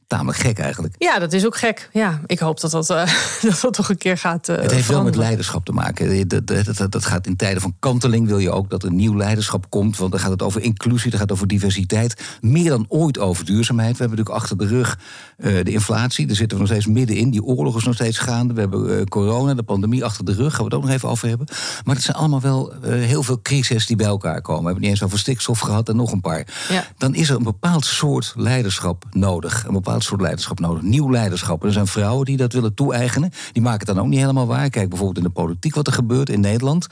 [0.08, 0.96] tamelijk gek eigenlijk.
[0.98, 1.90] Ja, dat is ook gek.
[1.94, 3.06] Ja, ik hoop dat dat, uh,
[3.42, 4.50] dat, dat toch een keer gaat.
[4.50, 6.28] Uh, het heeft wel met leiderschap te maken.
[6.28, 9.16] Dat, dat, dat, dat, gaat in tijden van kanteling wil je ook dat er nieuw
[9.16, 9.98] leiderschap komt.
[9.98, 12.38] Want dan gaat het over inclusie, dan gaat het over diversiteit.
[12.42, 13.98] Meer dan ooit over duurzaamheid.
[13.98, 15.00] We hebben natuurlijk achter de rug
[15.38, 16.28] uh, de inflatie.
[16.28, 17.30] Daar zitten we nog steeds middenin.
[17.30, 18.54] Die oorlog is nog steeds gaande.
[18.54, 20.56] We hebben corona, de pandemie achter de rug.
[20.56, 21.48] Gaan we het ook nog even over hebben.
[21.84, 24.62] Maar het zijn allemaal wel heel veel crises die bij elkaar komen.
[24.62, 26.48] We hebben niet eens over stikstof gehad en nog een paar.
[26.70, 26.86] Ja.
[26.98, 29.66] Dan is er een bepaald soort leiderschap nodig.
[29.68, 30.82] Een bepaald soort leiderschap nodig.
[30.82, 31.64] Nieuw leiderschap.
[31.64, 33.32] Er zijn vrouwen die dat willen toe-eigenen.
[33.52, 34.70] Die maken het dan ook niet helemaal waar.
[34.70, 36.88] Kijk bijvoorbeeld in de politiek wat er gebeurt in Nederland.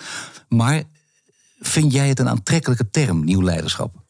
[0.49, 0.83] Maar
[1.59, 4.01] vind jij het een aantrekkelijke term, nieuw leiderschap?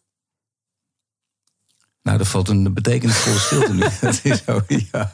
[2.01, 3.79] Nou, er valt een betekenisvolle stilte nu.
[4.01, 5.13] dat is zo, ja.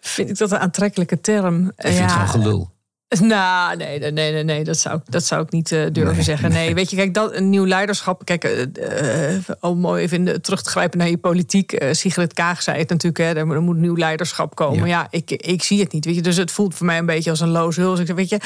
[0.00, 1.66] Vind ik dat een aantrekkelijke term?
[1.66, 2.02] Ik vind ja.
[2.02, 2.73] het gewoon gelul.
[3.20, 6.50] Nou, nee, nee, nee, nee, dat zou, dat zou ik niet uh, durven nee, zeggen.
[6.50, 6.64] Nee.
[6.64, 6.74] nee.
[6.74, 8.24] weet je, kijk, dat, een nieuw leiderschap.
[8.24, 11.84] Kijk, uh, uh, om mooi even de, terug te grijpen naar je politiek.
[11.90, 14.78] Sigrid Kaag zei het natuurlijk, hè, er, moet nieuw leiderschap komen.
[14.78, 16.04] Ja, ja ik, ik zie het niet.
[16.04, 18.00] Weet je, dus het voelt voor mij een beetje als een loze huls.
[18.00, 18.40] Ik zeg, weet je,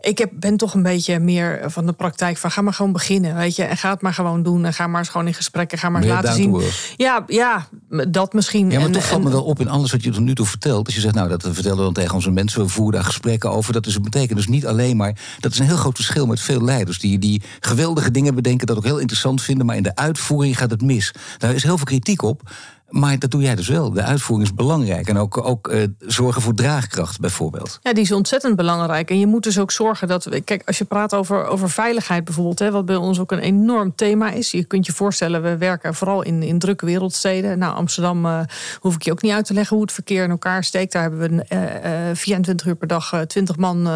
[0.00, 3.34] ik heb, ben toch een beetje meer van de praktijk van ga maar gewoon beginnen.
[3.34, 4.64] Weet je, en ga het maar gewoon doen.
[4.64, 5.78] En ga maar eens gewoon in gesprekken.
[5.78, 6.60] Ga maar eens laten zien.
[6.96, 7.68] Ja, ja,
[8.08, 8.70] dat misschien.
[8.70, 10.46] Ja, maar en, toch valt me wel op in alles wat je tot nu toe
[10.46, 10.86] vertelt.
[10.86, 12.62] Als je zegt, nou, dat vertellen we dan tegen onze mensen.
[12.62, 13.72] We voeren daar gesprekken over.
[13.72, 15.16] Dat is betekent dus niet alleen maar.
[15.40, 16.98] Dat is een heel groot verschil met veel leiders.
[16.98, 19.66] Die, die geweldige dingen bedenken, dat ook heel interessant vinden.
[19.66, 21.14] Maar in de uitvoering gaat het mis.
[21.38, 22.50] Daar is heel veel kritiek op.
[22.92, 23.92] Maar dat doe jij dus wel.
[23.92, 25.08] De uitvoering is belangrijk.
[25.08, 27.78] En ook, ook uh, zorgen voor draagkracht bijvoorbeeld.
[27.82, 29.10] Ja, die is ontzettend belangrijk.
[29.10, 30.28] En je moet dus ook zorgen dat.
[30.44, 33.94] Kijk, als je praat over, over veiligheid bijvoorbeeld, hè, wat bij ons ook een enorm
[33.94, 34.50] thema is.
[34.50, 37.58] Je kunt je voorstellen, we werken vooral in, in drukke wereldsteden.
[37.58, 38.40] Nou, Amsterdam uh,
[38.80, 40.92] hoef ik je ook niet uit te leggen hoe het verkeer in elkaar steekt.
[40.92, 41.44] Daar hebben we
[42.10, 43.88] uh, 24 uur per dag 20 man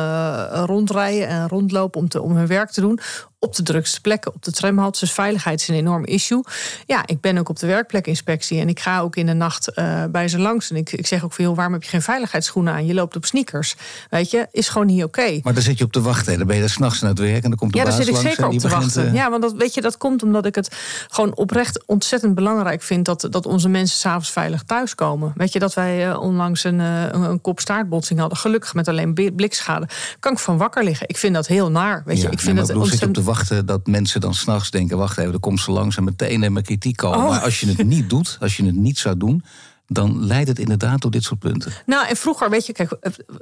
[0.65, 3.01] rondrijden en rondlopen om, te, om hun werk te doen
[3.47, 5.01] op de drukste plekken, op de tramhals.
[5.01, 6.43] Dus veiligheid is een enorm issue.
[6.87, 10.05] Ja, ik ben ook op de werkplekinspectie en ik ga ook in de nacht uh,
[10.11, 10.71] bij ze langs.
[10.71, 12.87] En ik, ik zeg ook veel, waarom heb je geen veiligheidsschoenen aan?
[12.87, 13.75] Je loopt op sneakers.
[14.11, 15.41] Weet je, is gewoon niet oké.
[15.43, 16.39] Maar dan zit je op te wachten.
[16.39, 18.09] Dan ben je er s'nachts naar het werk en dan komt de ja, baas langs.
[18.09, 19.07] Ja, daar zit ik zeker op te wachten.
[19.07, 19.15] Uh...
[19.15, 20.77] Ja, want dat, weet je, dat komt omdat ik het
[21.09, 23.05] gewoon oprecht ontzettend belangrijk vind...
[23.05, 25.33] dat, dat onze mensen s'avonds veilig thuiskomen.
[25.37, 28.39] Weet je, dat wij uh, onlangs een, een, een kop-staartbotsing hadden.
[28.39, 29.89] Gelukkig met alleen blikschade.
[30.21, 31.09] Kan ik van wakker liggen.
[31.09, 32.03] Ik vind dat heel naar.
[32.05, 33.09] Weet je, ja, ik vind nee, dat ontzettend...
[33.11, 36.05] op te wachten dat mensen dan s'nachts denken: wacht even, dan komt ze langs en
[36.05, 37.19] meteen met kritiek komen.
[37.19, 37.29] Oh.
[37.29, 39.45] Maar als je het niet doet, als je het niet zou doen,
[39.89, 41.73] dan leidt het inderdaad tot dit soort punten.
[41.87, 42.97] Nou, en vroeger, weet je, kijk,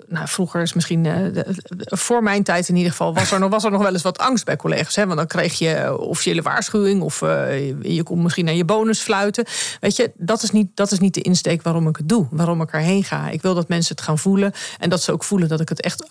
[0.08, 1.42] nou, vroeger is misschien, uh,
[1.84, 4.18] voor mijn tijd in ieder geval, was er, nog, was er nog wel eens wat
[4.18, 4.96] angst bij collega's.
[4.96, 5.06] Hè?
[5.06, 9.44] Want dan kreeg je officiële waarschuwing of uh, je kon misschien naar je bonus fluiten.
[9.80, 12.60] Weet je, dat is, niet, dat is niet de insteek waarom ik het doe, waarom
[12.60, 13.28] ik erheen ga.
[13.28, 15.80] Ik wil dat mensen het gaan voelen en dat ze ook voelen dat ik het
[15.80, 16.04] echt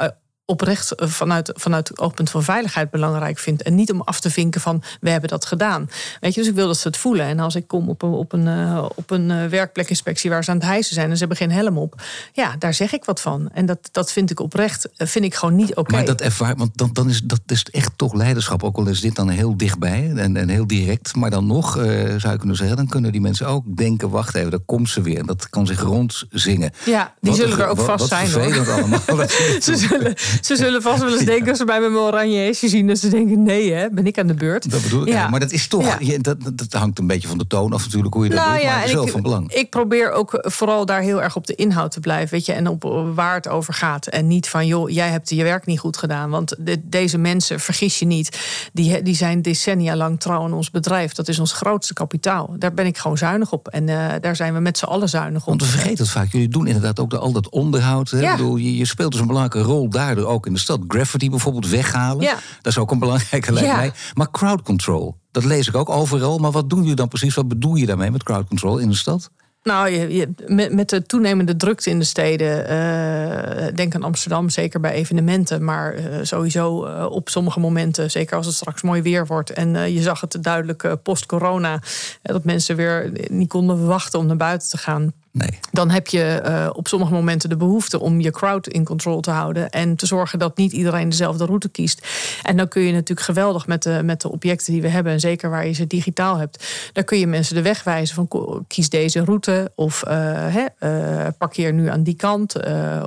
[0.46, 3.62] oprecht vanuit, vanuit het oogpunt van veiligheid belangrijk vind.
[3.62, 5.90] En niet om af te vinken van we hebben dat gedaan.
[6.20, 7.26] Weet je, dus ik wil dat ze het voelen.
[7.26, 10.50] En als ik kom op een, op een, uh, op een uh, werkplekinspectie waar ze
[10.50, 12.02] aan het hijsen zijn en ze hebben geen helm op,
[12.34, 13.50] ja, daar zeg ik wat van.
[13.54, 15.80] En dat, dat vind ik oprecht, vind ik gewoon niet oké.
[15.80, 15.98] Okay.
[15.98, 18.64] Maar dat ervaar, want dan, dan is dat is echt toch leiderschap.
[18.64, 21.16] Ook al is dit dan heel dichtbij en, en heel direct.
[21.16, 21.74] Maar dan nog,
[22.18, 25.02] zou je kunnen zeggen, dan kunnen die mensen ook denken: wacht even, daar komt ze
[25.02, 25.20] weer.
[25.20, 26.72] En dat kan zich rondzingen.
[26.86, 28.28] Ja, die wat zullen er ook wat, vast wat zijn.
[28.28, 28.76] Vervelend hoor.
[28.76, 29.28] allemaal.
[29.62, 32.68] ze zullen ze zullen vast wel eens denken als ze bij me mijn oranje hesje
[32.68, 32.88] zien.
[32.88, 34.72] Dat ze denken, nee hè, ben ik aan de beurt.
[34.72, 35.08] Dat bedoel ik.
[35.14, 35.30] Ja.
[35.30, 36.18] Maar dat is toch, Ja.
[36.18, 38.66] dat, dat hangt een beetje van de toon af natuurlijk hoe je dat Nou doet.
[38.66, 39.52] maar wel ik, van belang.
[39.54, 42.30] ik probeer ook vooral daar heel erg op de inhoud te blijven.
[42.30, 44.08] Weet je, en op waar het over gaat.
[44.08, 46.30] En niet van, joh, jij hebt je werk niet goed gedaan.
[46.30, 48.40] Want de- deze mensen, vergis je niet,
[48.74, 51.14] die, die zijn decennia lang trouw aan ons bedrijf.
[51.14, 52.56] Dat is ons grootste kapitaal.
[52.60, 53.68] Daar ben ik gewoon zuinig op.
[53.68, 55.48] En eh, daar zijn we met z'n allen zuinig op.
[55.48, 56.32] Want we vergeten het vaak.
[56.32, 58.10] Jullie doen inderdaad ook al dat onderhoud.
[58.12, 58.20] Hè?
[58.20, 58.36] Ja.
[58.36, 60.80] Bedoel, je, je speelt dus een belangrijke rol daardoor ook in de stad.
[60.88, 62.24] Graffiti bijvoorbeeld weghalen.
[62.24, 62.34] Ja.
[62.62, 63.76] Dat is ook een belangrijke Ja.
[63.76, 63.92] mij.
[64.14, 66.38] Maar crowd control, dat lees ik ook overal.
[66.38, 67.34] Maar wat doen jullie dan precies?
[67.36, 69.30] Wat bedoel je daarmee met crowd control in de stad?
[69.64, 74.50] Nou, je, je- met, met de toenemende drukte in de steden, eh, denk aan Amsterdam,
[74.50, 79.02] zeker bij evenementen, maar eh, sowieso eh, op sommige momenten, zeker als het straks mooi
[79.02, 79.50] weer wordt.
[79.50, 81.80] En je zag het duidelijk post-corona,
[82.22, 85.12] dat mensen weer niet konden wachten om naar buiten te gaan.
[85.34, 85.60] Nee.
[85.72, 89.32] Dan heb je eh, op sommige momenten de behoefte om je crowd in control te
[89.32, 89.70] houden.
[89.70, 92.08] En te zorgen dat niet iedereen dezelfde route kiest.
[92.44, 95.12] En dan kun je natuurlijk geweldig met de, met de objecten die we hebben.
[95.12, 96.66] En zeker waar je ze digitaal hebt.
[96.94, 98.28] Daar kun je mensen de weg wijzen van
[98.68, 99.72] kies deze route.
[99.76, 102.56] Of eh, hè, eh, parkeer nu aan die kant.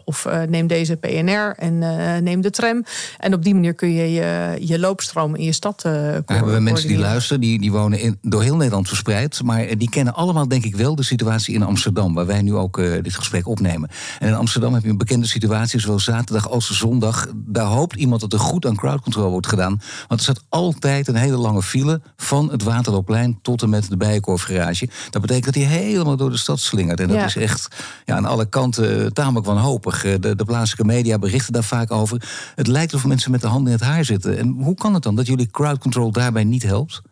[0.05, 1.79] of neem deze PNR en
[2.23, 2.85] neem de tram.
[3.19, 6.61] En op die manier kun je je, je loopstroom in je stad Daar hebben we
[6.61, 9.43] mensen die luisteren, die, die wonen in, door heel Nederland verspreid.
[9.43, 12.79] Maar die kennen allemaal, denk ik wel, de situatie in Amsterdam, waar wij nu ook
[12.79, 13.89] eh, dit gesprek opnemen.
[14.19, 17.27] En in Amsterdam heb je een bekende situatie, zowel zaterdag als zondag.
[17.35, 19.81] Daar hoopt iemand dat er goed aan crowd control wordt gedaan.
[20.09, 23.97] Want er staat altijd een hele lange file van het Waterloopplein tot en met de
[23.97, 24.89] Bijenkorfgarage.
[25.11, 27.01] Dat betekent dat hij helemaal door de stad slingert.
[27.01, 27.25] En dat Ja.
[27.25, 27.69] is echt
[28.05, 30.05] ja, aan alle kanten tamelijk wanhopig.
[30.05, 32.23] Eh, De, de plaatselijke media berichten daar vaak over.
[32.55, 34.39] Het lijkt alsof mensen met de handen in het haar zitten.
[34.39, 37.03] En hoe kan het dan dat jullie crowd control daarbij niet helpt?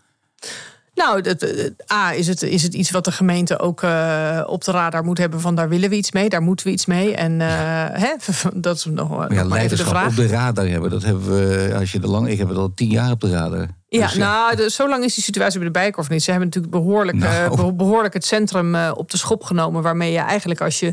[0.94, 4.64] Nou, het, het- A, is het, is het iets wat de gemeente ook eh, op
[4.64, 7.14] de radar moet hebben van daar willen we iets mee, daar moeten we iets mee.
[7.14, 7.48] En eh,
[7.92, 8.14] hè,
[8.60, 10.08] dat is nog, nog ja, even de vraag.
[10.08, 10.90] op de radar hebben.
[10.90, 12.28] Dat hebben we, als je er lang.
[12.28, 13.66] Ik heb het al tien jaar op de radar.
[13.98, 16.22] Ja, Dus nou, de, zo lang is die situatie bij de Bijenkorf niet.
[16.22, 17.44] Ze hebben natuurlijk behoorlijk, Nou.
[17.44, 19.82] eh, beho- behoorlijk het centrum eh, op de schop genomen.
[19.82, 20.86] Waarmee je eigenlijk als je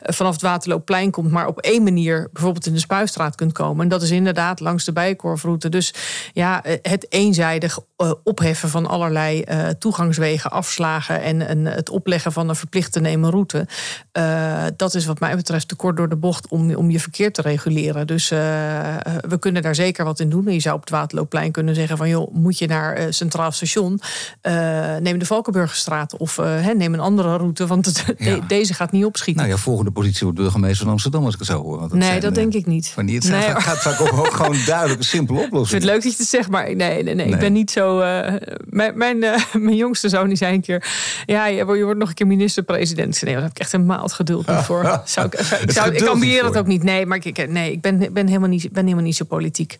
[0.00, 1.30] eh, vanaf het Waterloopplein komt...
[1.30, 3.82] maar op één manier bijvoorbeeld in de Spuistraat kunt komen.
[3.82, 5.68] En dat is inderdaad langs de Bijenkorfroute.
[5.68, 5.94] Dus
[6.32, 7.78] ja, het eenzijdig
[8.24, 9.44] opheffen van allerlei
[9.78, 11.22] toegangswegen, afslagen...
[11.22, 13.66] en, en het opleggen van een verplicht te nemen route...
[14.76, 17.42] dat is wat mij betreft te kort door de bocht om, om je verkeer te
[17.42, 18.06] reguleren.
[18.06, 20.46] Dus we kunnen daar zeker wat in doen.
[20.46, 22.08] En je zou op het Waterloopplein kunnen zeggen van...
[22.08, 24.00] joh, moet je naar Centraal Station,
[25.00, 26.40] neem de Valkenburgerstraat of
[26.76, 28.04] neem een andere route, want
[28.46, 29.42] deze gaat niet opschieten.
[29.42, 31.88] Nou ja, volgende positie wordt burgemeester van Amsterdam, als ik het zo hoor.
[31.92, 32.92] nee, dat denk ik niet.
[32.96, 35.64] Maar niet, het gaat, gaat ook gewoon duidelijk een simpele oplossing.
[35.64, 37.26] Ik vind het leuk dat je het zegt, maar nee, nee, nee, nee.
[37.26, 37.96] ik ben niet zo.
[38.68, 39.18] mijn, mijn,
[39.52, 40.86] mijn jongste zoon die zei een keer:
[41.26, 43.22] Ja, je wordt nog een keer minister-president.
[43.22, 44.82] Nee, daar heb ik echt een maand geduld niet voor.
[45.04, 46.82] Zou ik, zou, ik, ik ambieer het ook niet.
[46.82, 49.78] Nee, maar ik, nee, ik ben, ben, helemaal niet, ben helemaal niet zo politiek.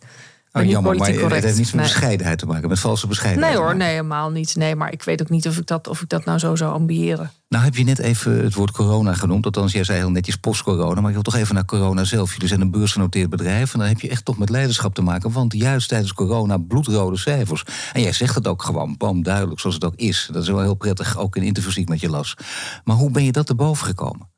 [0.59, 1.35] Oh, jammer, maar correct.
[1.35, 3.55] het heeft niets met bescheidenheid te maken, met valse bescheidenheid.
[3.55, 4.57] Nee hoor, nee, helemaal niet.
[4.57, 6.73] Nee, maar ik weet ook niet of ik dat, of ik dat nou zo zou
[6.73, 7.31] ambiëren.
[7.49, 9.45] Nou heb je net even het woord corona genoemd.
[9.45, 11.01] Althans, jij zei heel netjes post-corona.
[11.01, 12.33] Maar ik wil toch even naar corona zelf.
[12.33, 13.73] Jullie zijn een beursgenoteerd bedrijf.
[13.73, 15.33] En dan heb je echt toch met leiderschap te maken.
[15.33, 17.65] Want juist tijdens corona bloedrode cijfers.
[17.93, 20.29] En jij zegt het ook gewoon, bam, duidelijk, zoals het ook is.
[20.33, 22.37] Dat is wel heel prettig, ook in interviews die ik met je las.
[22.85, 24.33] Maar hoe ben je dat erboven gekomen?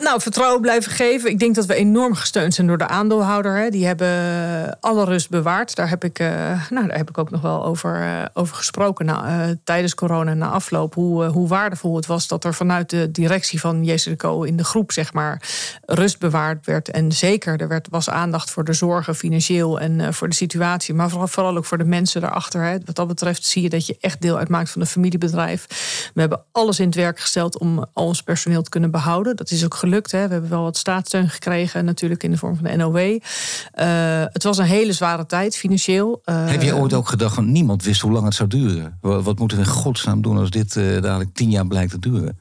[0.00, 1.30] Nou, vertrouwen blijven geven.
[1.30, 3.56] Ik denk dat we enorm gesteund zijn door de aandeelhouder.
[3.56, 3.70] Hè.
[3.70, 5.74] Die hebben alle rust bewaard.
[5.74, 6.28] Daar heb ik, uh,
[6.70, 10.48] nou, daar heb ik ook nog wel over, uh, over gesproken nou, tijdens corona na
[10.48, 10.94] afloop.
[10.94, 14.92] Hoe, hoe waardevol het was dat er vanuit de directie van JCDCO in de groep
[14.92, 15.42] zeg maar,
[15.84, 16.90] rust bewaard werd.
[16.90, 20.94] En zeker, er werd, was aandacht voor de zorgen financieel en voor de situatie.
[20.94, 22.62] Maar vooral, vooral ook voor de mensen daarachter.
[22.62, 22.76] Hè.
[22.84, 25.66] Wat dat betreft zie je dat je echt deel uitmaakt van een familiebedrijf.
[26.14, 29.36] We hebben alles in het werk gesteld om al ons personeel te kunnen behouden.
[29.36, 30.26] Dat is ook Hè.
[30.26, 32.96] We hebben wel wat staatssteun gekregen, natuurlijk in de vorm van de NOW.
[32.96, 36.22] Eh, het was een hele zware tijd financieel.
[36.24, 38.98] Uh, Heb je ooit ook gedacht van niemand wist hoe lang het zou duren?
[39.00, 42.39] Wat moeten we in godsnaam doen als dit uh, dadelijk tien jaar blijkt te duren?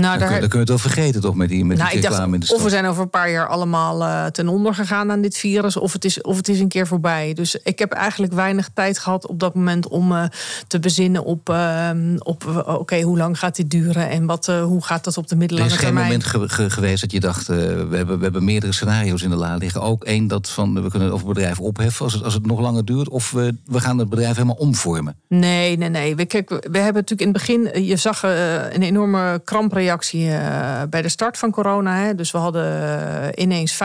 [0.00, 0.40] Nou, daar...
[0.40, 2.46] dan, kun, je het wel vergeten toch met die, met nou, die reclame in de
[2.46, 2.58] stad.
[2.58, 5.76] Of we zijn over een paar jaar allemaal uh, ten onder gegaan aan dit virus.
[5.76, 7.34] Of het, is, of het is een keer voorbij.
[7.34, 10.24] Dus ik heb eigenlijk weinig tijd gehad op dat moment om uh,
[10.66, 15.04] te bezinnen op, uh, op oké, hoe lang gaat dit duren en wat, hoe gaat
[15.04, 15.96] dat op de middellange termijn.
[15.96, 19.30] Er is geen moment geweest dat je dacht, we, hebben, we hebben meerdere scenario's in
[19.30, 19.80] de la liggen.
[19.80, 22.84] Ook één dat van, we kunnen het bedrijf opheffen als het, als het nog langer
[22.84, 23.08] duurt.
[23.08, 25.16] Of we, we gaan het bedrijf helemaal omvormen.
[25.28, 26.16] Nee, nee, nee.
[26.16, 30.82] We, kijk, we hebben natuurlijk in het begin, je zag een enorme krampreactie reactie uh,
[30.90, 31.96] bij de start van corona.
[31.96, 32.14] Hè.
[32.14, 33.76] Dus we hadden uh, ineens 85%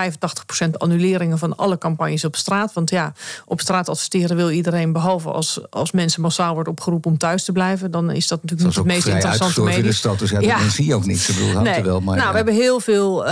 [0.72, 2.74] annuleringen van alle campagnes op straat.
[2.74, 3.14] Want ja,
[3.46, 7.52] op straat adverteren wil iedereen, behalve als, als mensen massaal wordt opgeroepen om thuis te
[7.52, 7.92] blijven.
[7.92, 10.60] Dan is dat natuurlijk niet het meest interessante in de stad, dus ja, ja.
[10.60, 11.28] dat zie je ook niet.
[11.30, 11.84] Ik bedoel, nee.
[11.84, 13.26] wel, maar, nou, we hebben heel veel.
[13.26, 13.32] Uh,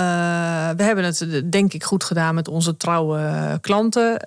[0.77, 4.25] we hebben het denk ik goed gedaan met onze trouwe klanten.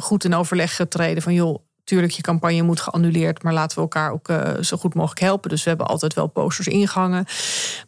[0.00, 1.58] goed in overleg getreden van joh
[1.90, 5.50] Tuurlijk, je campagne moet geannuleerd, maar laten we elkaar ook uh, zo goed mogelijk helpen.
[5.50, 7.24] Dus we hebben altijd wel posters ingehangen.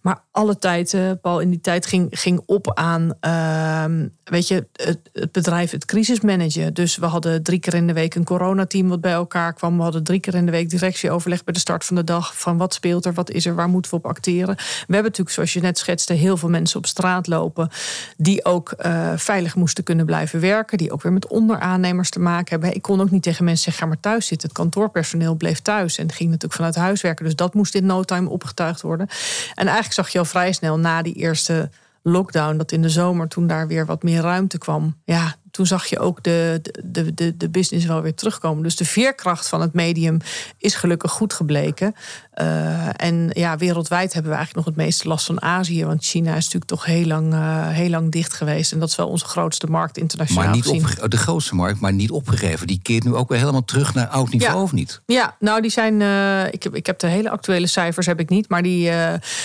[0.01, 4.67] Maar alle tijd, uh, Paul, in die tijd ging, ging op aan, uh, weet je,
[4.73, 6.75] het, het, bedrijf, het crisismanagen.
[6.75, 9.77] Dus we hadden drie keer in de week een coronateam wat bij elkaar kwam.
[9.77, 12.39] We hadden drie keer in de week directieoverleg bij de start van de dag.
[12.39, 14.57] Van wat speelt er, wat is er, waar moeten we op acteren.
[14.57, 17.69] We hebben natuurlijk, zoals je net schetste, heel veel mensen op straat lopen.
[18.17, 20.79] Die ook uh, veilig moesten kunnen blijven werken.
[20.79, 22.75] Die ook weer met onderaannemers te maken hebben.
[22.75, 24.49] Ik kon ook niet tegen mensen zeggen, maar thuis zitten.
[24.49, 27.25] Het kantoorpersoneel bleef thuis en ging natuurlijk vanuit huis werken.
[27.25, 29.09] Dus dat moest in no time opgetuigd worden.
[29.55, 31.71] En eigenlijk zag je al vrij snel na die eerste
[32.03, 34.97] lockdown, dat in de zomer toen daar weer wat meer ruimte kwam.
[35.05, 38.63] Ja, toen zag je ook de, de, de, de business wel weer terugkomen.
[38.63, 40.19] Dus de veerkracht van het medium
[40.59, 41.95] is gelukkig goed gebleken.
[42.41, 45.85] Uh, en ja, wereldwijd hebben we eigenlijk nog het meeste last van Azië.
[45.85, 48.73] Want China is natuurlijk toch heel lang, uh, heel lang dicht geweest.
[48.73, 50.45] En dat is wel onze grootste markt internationaal.
[50.45, 50.69] Maar niet
[51.03, 52.67] op, de grootste markt, maar niet opgegeven.
[52.67, 54.63] Die keert nu ook weer helemaal terug naar oud niveau, ja.
[54.63, 55.01] of niet?
[55.07, 56.01] Ja, nou die zijn.
[56.01, 58.49] Uh, ik, heb, ik heb de hele actuele cijfers heb ik niet.
[58.49, 58.91] Maar die.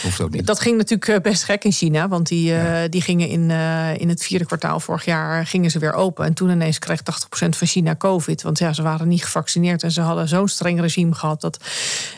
[0.03, 0.45] Hoeft ook niet.
[0.45, 2.07] Dat ging natuurlijk best gek in China.
[2.07, 2.87] Want die, ja.
[2.87, 3.49] die gingen in,
[3.99, 6.25] in het vierde kwartaal vorig jaar gingen ze weer open.
[6.25, 7.03] En toen ineens kreeg 80%
[7.49, 8.41] van China COVID.
[8.41, 9.83] Want ja, ze waren niet gevaccineerd.
[9.83, 11.59] En ze hadden zo'n streng regime gehad dat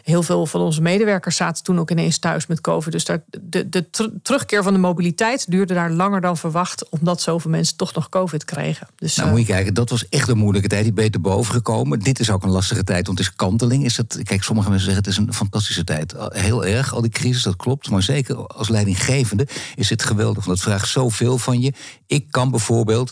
[0.04, 2.92] heel veel van onze medewerkers zaten toen ook ineens thuis met COVID.
[2.92, 3.90] Dus daar, de, de
[4.24, 6.90] terugkeer van de mobiliteit duurde daar langer dan verwacht.
[6.90, 8.88] Omdat zoveel mensen toch nog COVID kregen.
[8.96, 10.84] Dus, nou, moet je kijken, dat was echt een moeilijke tijd.
[10.84, 12.00] Die beter boven gekomen.
[12.00, 13.86] Dit is ook een lastige tijd, want het is kanteling.
[13.86, 16.14] Is het, kijk, sommige mensen zeggen het is een fantastische tijd.
[16.18, 17.90] Heel erg, al die crisis, dat klopt.
[17.90, 20.46] Maar zeker als leidinggevende is dit geweldig.
[20.46, 21.74] Want het vraagt zoveel van je.
[22.08, 23.12] Ik kan bijvoorbeeld,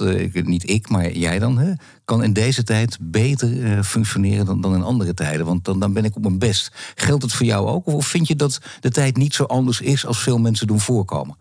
[0.58, 1.74] niet ik, maar jij dan, hè,
[2.06, 5.46] kan in deze tijd beter uh, functioneren dan, dan in andere tijden.
[5.46, 6.72] Want dan, dan ben ik op mijn best.
[6.96, 7.86] Geldt het voor jou ook?
[7.86, 11.38] Of vind je dat de tijd niet zo anders is als veel mensen doen voorkomen?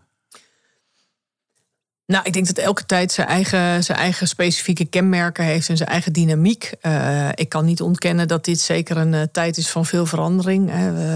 [2.07, 5.89] Nou, ik denk dat elke tijd zijn eigen, zijn eigen specifieke kenmerken heeft en zijn
[5.89, 6.71] eigen dynamiek.
[6.81, 10.69] Uh, ik kan niet ontkennen dat dit zeker een uh, tijd is van veel verandering.
[10.69, 10.75] Uh,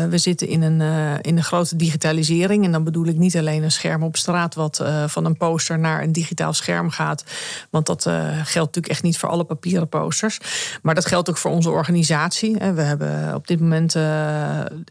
[0.10, 0.82] we zitten in een,
[1.22, 2.66] in een grote digitalisering.
[2.66, 6.04] En dan bedoel ik niet alleen een scherm op straat, wat van een poster naar
[6.04, 7.24] een digitaal scherm gaat.
[7.70, 10.40] Want dat geldt natuurlijk echt niet voor alle papieren posters.
[10.82, 12.56] Maar dat geldt ook voor onze organisatie.
[12.58, 13.96] We hebben op dit moment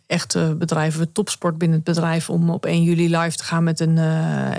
[0.07, 3.99] echt bedrijven, topsport binnen het bedrijf, om op 1 juli live te gaan met een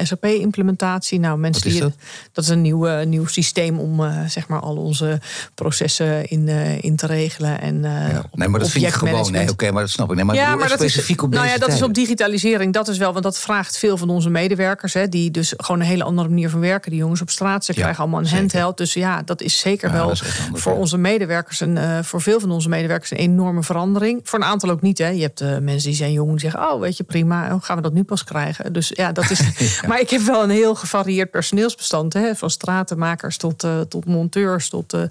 [0.02, 1.20] SAP-implementatie.
[1.20, 1.94] Nou, Nou, mensen is die, dat?
[2.32, 5.20] dat is een nieuw, nieuw systeem om eh, zeg maar al onze
[5.56, 7.62] processen in, eh, in te regelen.
[7.62, 8.24] En, eh, Ja.
[8.34, 9.32] Nee, maar dat vind ik gewoon.
[9.32, 10.16] Nee, oké, maar dat snap ik.
[10.16, 12.74] Nee, maar bedoel echt specifiek is, op nou ja, dat is op digitalisering.
[12.74, 14.94] Dat is wel, want dat vraagt veel van onze medewerkers.
[14.94, 16.92] Hè, die dus gewoon een hele andere manier van werken.
[16.92, 18.40] Die jongens op straat, ze Ja, krijgen allemaal een zeker.
[18.40, 18.78] handheld.
[18.78, 20.78] Dus ja, dat is zeker Ja, wel is voor ja.
[20.78, 24.20] onze medewerkers eh, voor veel van onze medewerkers een enorme verandering.
[24.24, 24.98] Voor een aantal ook niet.
[24.98, 25.08] Hè.
[25.10, 27.52] Je hebt mensen die zijn jong die zeggen: Oh, weet je, prima.
[27.52, 28.74] Hoe gaan we dat nu pas krijgen?
[28.74, 29.40] Dus ja, dat is.
[29.88, 32.14] Maar ik heb wel een heel gevarieerd personeelsbestand.
[32.14, 34.94] Hè, van stratenmakers tot, eh, tot monteurs tot.
[34.94, 35.02] eh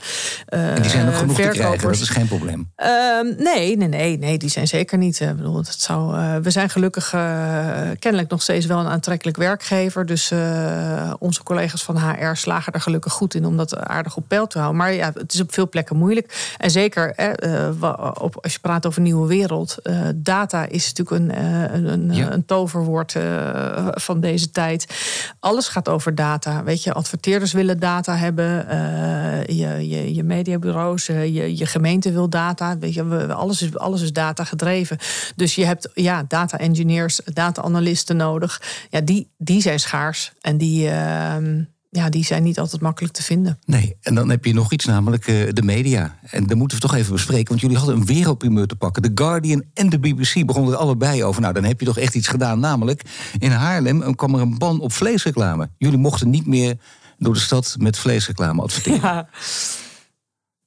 [0.47, 1.99] En die zijn ook genoeg te krijgen, verkopers.
[1.99, 2.71] dat is geen probleem.
[2.77, 5.21] Ehm, nee, nee, nee, nee, die zijn zeker niet.
[5.21, 7.21] Ik bedoel, dat zou, eh, we zijn gelukkig eh,
[7.99, 10.07] kennelijk nog steeds wel een aantrekkelijk werkgever.
[10.07, 14.25] Dus eh, onze collega's van HR slagen er gelukkig goed in om dat aardig op
[14.29, 14.81] peil te houden.
[14.81, 16.55] Maar ja, het is op veel plekken moeilijk.
[16.59, 17.69] En zeker eh,
[18.21, 19.77] op, als je praat over nieuwe wereld.
[19.83, 22.33] eh, data is natuurlijk een, eh, een, een, Ja.
[22.33, 24.87] een toverwoord eh, van deze tijd.
[25.41, 26.65] Alles gaat over data.
[26.65, 28.69] Weet je, adverteerders willen data hebben.
[28.69, 32.79] eh, je, je, je mediabureaus, eh, je, je gemeente wil data.
[32.79, 34.99] Weet je, we, alles, is, alles is data gedreven.
[35.37, 38.63] Dus je hebt ja, data engineers, data analisten nodig.
[38.91, 40.33] Ja, die, die zijn schaars.
[40.41, 43.59] En die, ehm, ja, die zijn niet altijd makkelijk te vinden.
[43.65, 46.19] Nee, en dan heb je nog iets, namelijk eh, de media.
[46.23, 49.03] En dat moeten we toch even bespreken, want jullie hadden een wereldprimeur te pakken.
[49.03, 51.41] The Guardian en de BBC begonnen er allebei over.
[51.41, 52.61] Nou, dan heb je toch echt iets gedaan.
[52.61, 53.03] Namelijk,
[53.39, 55.71] in Haarlem kwam er een ban op vleesreclame.
[55.79, 56.77] Jullie mochten niet meer
[57.19, 59.01] door de stad met vleesreclame adverteren.
[59.01, 59.29] Ja.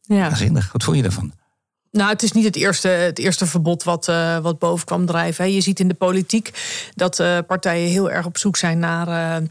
[0.01, 0.29] Ja.
[0.71, 1.33] Wat vond je daarvan?
[1.91, 5.45] Nou, het is niet het eerste, het eerste verbod wat, eh, wat boven kwam drijven.
[5.45, 5.49] hè.
[5.49, 6.51] Je ziet in de politiek
[6.95, 9.41] dat eh, partijen heel erg op zoek zijn naar,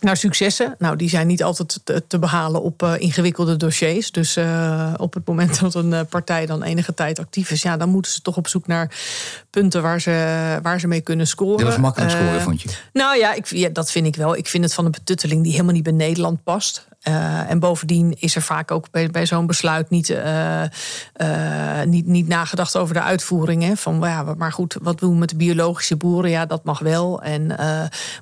[0.00, 0.74] naar successen.
[0.78, 4.10] Nou, die zijn niet altijd te, behalen op eh, ingewikkelde dossiers.
[4.10, 7.76] Dus eh, op het moment dat een eh, partij dan enige tijd actief is, ja,
[7.76, 8.96] dan moeten ze toch op zoek naar
[9.50, 11.56] punten waar ze, waar ze mee kunnen scoren.
[11.56, 12.68] Dit was makkelijk scoren, vond je?
[12.92, 14.36] nou ja, ik, ja, dat vind ik wel.
[14.36, 16.86] Ik vind het van een betutteling die helemaal niet bij Nederland past.
[17.04, 20.62] Eh, en bovendien is er vaak ook bij, zo'n besluit niet, eh,
[21.12, 23.62] eh, niet, niet nagedacht over de uitvoering.
[23.62, 23.76] Hè?
[23.76, 26.30] Van, ja, maar goed, wat doen we met de biologische boeren?
[26.30, 27.22] Ja, dat mag wel.
[27.22, 27.56] En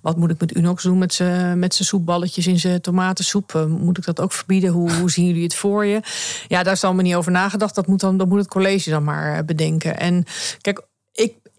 [0.02, 3.66] wat moet ik met Unox doen met zijn met soepballetjes in zijn tomatensoep?
[3.68, 4.70] Moet ik dat ook verbieden?
[4.70, 6.00] Hoe, hoe zien jullie het voor je?
[6.48, 7.74] Ja, daar is allemaal niet over nagedacht.
[7.74, 9.98] Dat moet, dan, dat moet het college dan maar bedenken.
[9.98, 10.24] En
[10.60, 10.82] kijk,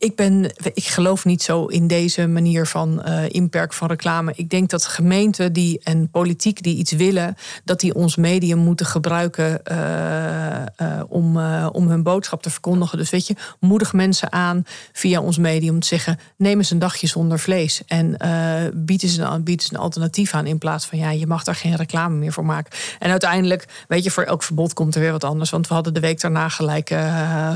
[0.03, 4.33] ik, ben, ik geloof niet zo in deze manier van eh inperk van reclame.
[4.35, 8.85] Ik denk dat gemeenten die, en politiek die iets willen, dat die ons medium moeten
[8.85, 10.65] gebruiken eh, eh,
[11.07, 11.37] om,
[11.67, 12.97] om hun boodschap te verkondigen.
[12.97, 17.07] Dus weet je, moedig mensen aan via ons medium te zeggen: neem eens een dagje
[17.07, 17.81] zonder vlees.
[17.87, 18.31] En eh
[18.73, 21.75] bied, eens een, bied een alternatief aan in plaats van ja, je mag daar geen
[21.75, 22.71] reclame meer voor maken.
[22.99, 25.49] En uiteindelijk, weet je, voor elk verbod komt er weer wat anders.
[25.49, 26.95] Want we hadden de week daarna gelijk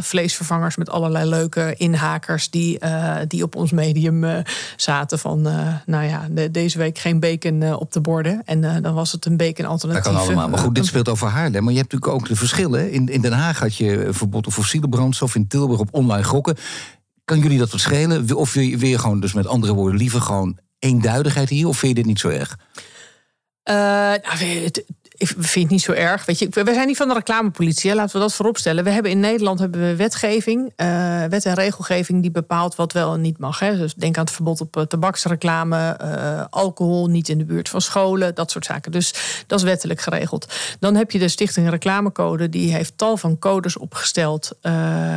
[0.02, 4.38] vleesvervangers met allerlei leuke inhakers die, eh, die op ons medium eh,
[4.76, 8.42] zaten van, eh, nou ja, de- deze week geen bacon op de borden.
[8.46, 10.04] En dan was het een bacon Dat alternatief.
[10.12, 10.50] kan allemaal.
[10.50, 11.64] Maar goed, dit speelt over Haarlem.
[11.64, 12.92] Maar je hebt natuurlijk ook de verschillen.
[12.92, 15.36] In, in Den Haag had je verbod op fossiele brandstof.
[15.36, 16.56] In Tilburg op online gokken.
[17.26, 18.36] Kan jullie dat wat schelen?
[18.36, 21.68] Of wil je, je gewoon, dus met andere woorden, liever gewoon eenduidigheid hier?
[21.68, 22.58] Of vind je dit niet zo erg?
[23.64, 24.86] Eh, nou, het-
[25.18, 26.26] ik vind het niet zo erg.
[26.26, 27.96] Weet je, we zijn niet van de reclamepolitie.
[27.96, 28.84] Laten we dat vooropstellen.
[28.84, 33.14] We hebben in Nederland hebben we wetgeving, eh, wet en regelgeving die bepaalt wat wel
[33.14, 33.60] en niet mag.
[33.60, 33.78] Hè.
[33.78, 37.82] Dus denk aan het verbod op eh, tabaksreclame, eh, alcohol, niet in de buurt van
[37.82, 38.92] scholen, dat soort zaken.
[38.92, 39.14] Dus
[39.48, 40.54] dat is wettelijk geregeld.
[40.80, 44.52] Dan heb je de Stichting Reclamecode, die heeft tal van codes opgesteld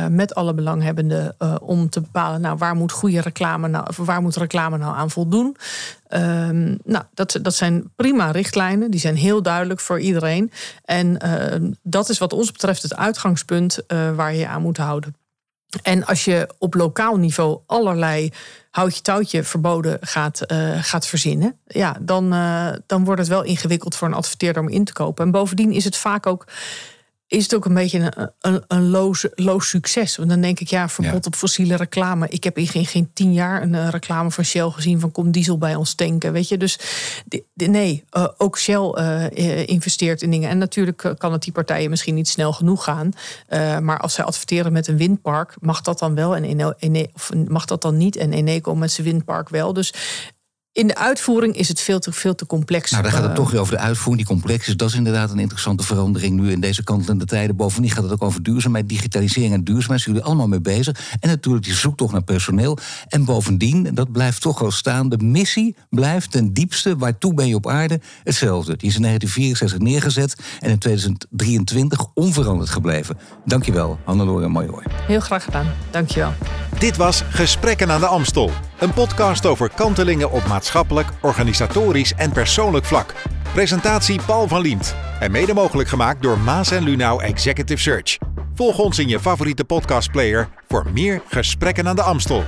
[0.09, 4.77] met alle belanghebbenden om te bepalen, nou, waar moet goede reclame nou, waar moet reclame
[4.77, 5.55] nou aan voldoen?
[6.11, 8.91] Ehm, nou, dat, dat zijn prima richtlijnen.
[8.91, 10.51] Die zijn heel duidelijk voor iedereen.
[10.85, 15.15] En ehm, dat is wat ons betreft het uitgangspunt eh, waar je aan moet houden.
[15.81, 18.31] En als je op lokaal niveau allerlei
[18.71, 24.07] houtje-touwtje verboden gaat, eh, gaat verzinnen, ja, dan, eh, dan wordt het wel ingewikkeld voor
[24.07, 25.25] een adverteerder om in te kopen.
[25.25, 26.47] En bovendien is het vaak ook.
[27.31, 30.15] Is het ook een beetje een, een, een loos, loos succes?
[30.17, 31.27] Want dan denk ik, ja, verbod Ja.
[31.27, 32.27] op fossiele reclame.
[32.27, 35.31] Ik heb in geen, geen tien jaar een eh, reclame van Shell gezien van kom
[35.31, 36.33] diesel bij ons tanken.
[36.33, 36.79] Weet je, dus
[37.25, 40.49] di- nee, eh, ook Shell eh, investeert in dingen.
[40.49, 43.11] En natuurlijk kan het die partijen misschien niet snel genoeg gaan.
[43.83, 46.43] Maar als zij adverteren met een windpark, mag dat dan wel en
[46.79, 48.15] Ene- of mag dat dan niet?
[48.15, 49.73] En Eneco met zijn windpark wel.
[49.73, 49.93] Dus
[50.73, 52.91] in de uitvoering is het veel te, veel te complex.
[52.91, 54.77] Nou, dan gaat het Eh, toch weer over de uitvoering, die complex is.
[54.77, 57.55] Dat is inderdaad een interessante verandering nu in deze kantelende tijden.
[57.55, 60.01] Bovendien gaat het ook over duurzaamheid, digitalisering en duurzaamheid.
[60.01, 60.99] Zijn jullie allemaal mee bezig.
[61.19, 62.77] En natuurlijk die zoektocht naar personeel.
[63.07, 67.55] En bovendien, dat blijft toch wel staan, de missie blijft ten diepste, waartoe ben je
[67.55, 68.77] op aarde, hetzelfde.
[68.77, 73.17] Die is in 1964 neergezet en in 2023 onveranderd gebleven.
[73.45, 74.83] Dankjewel, Hannelore Major.
[75.07, 75.67] Heel graag gedaan.
[75.91, 76.33] Dankjewel.
[76.79, 78.51] Dit was Gesprekken aan de Amstel.
[78.81, 83.13] Een podcast over kantelingen op maatschappelijk, organisatorisch en persoonlijk vlak.
[83.53, 84.95] Presentatie Paul van Liemt.
[85.19, 88.17] En mede mogelijk gemaakt door Maas en Lunau Executive Search.
[88.53, 92.43] Volg ons in je favoriete podcastplayer voor meer gesprekken aan de Amstel.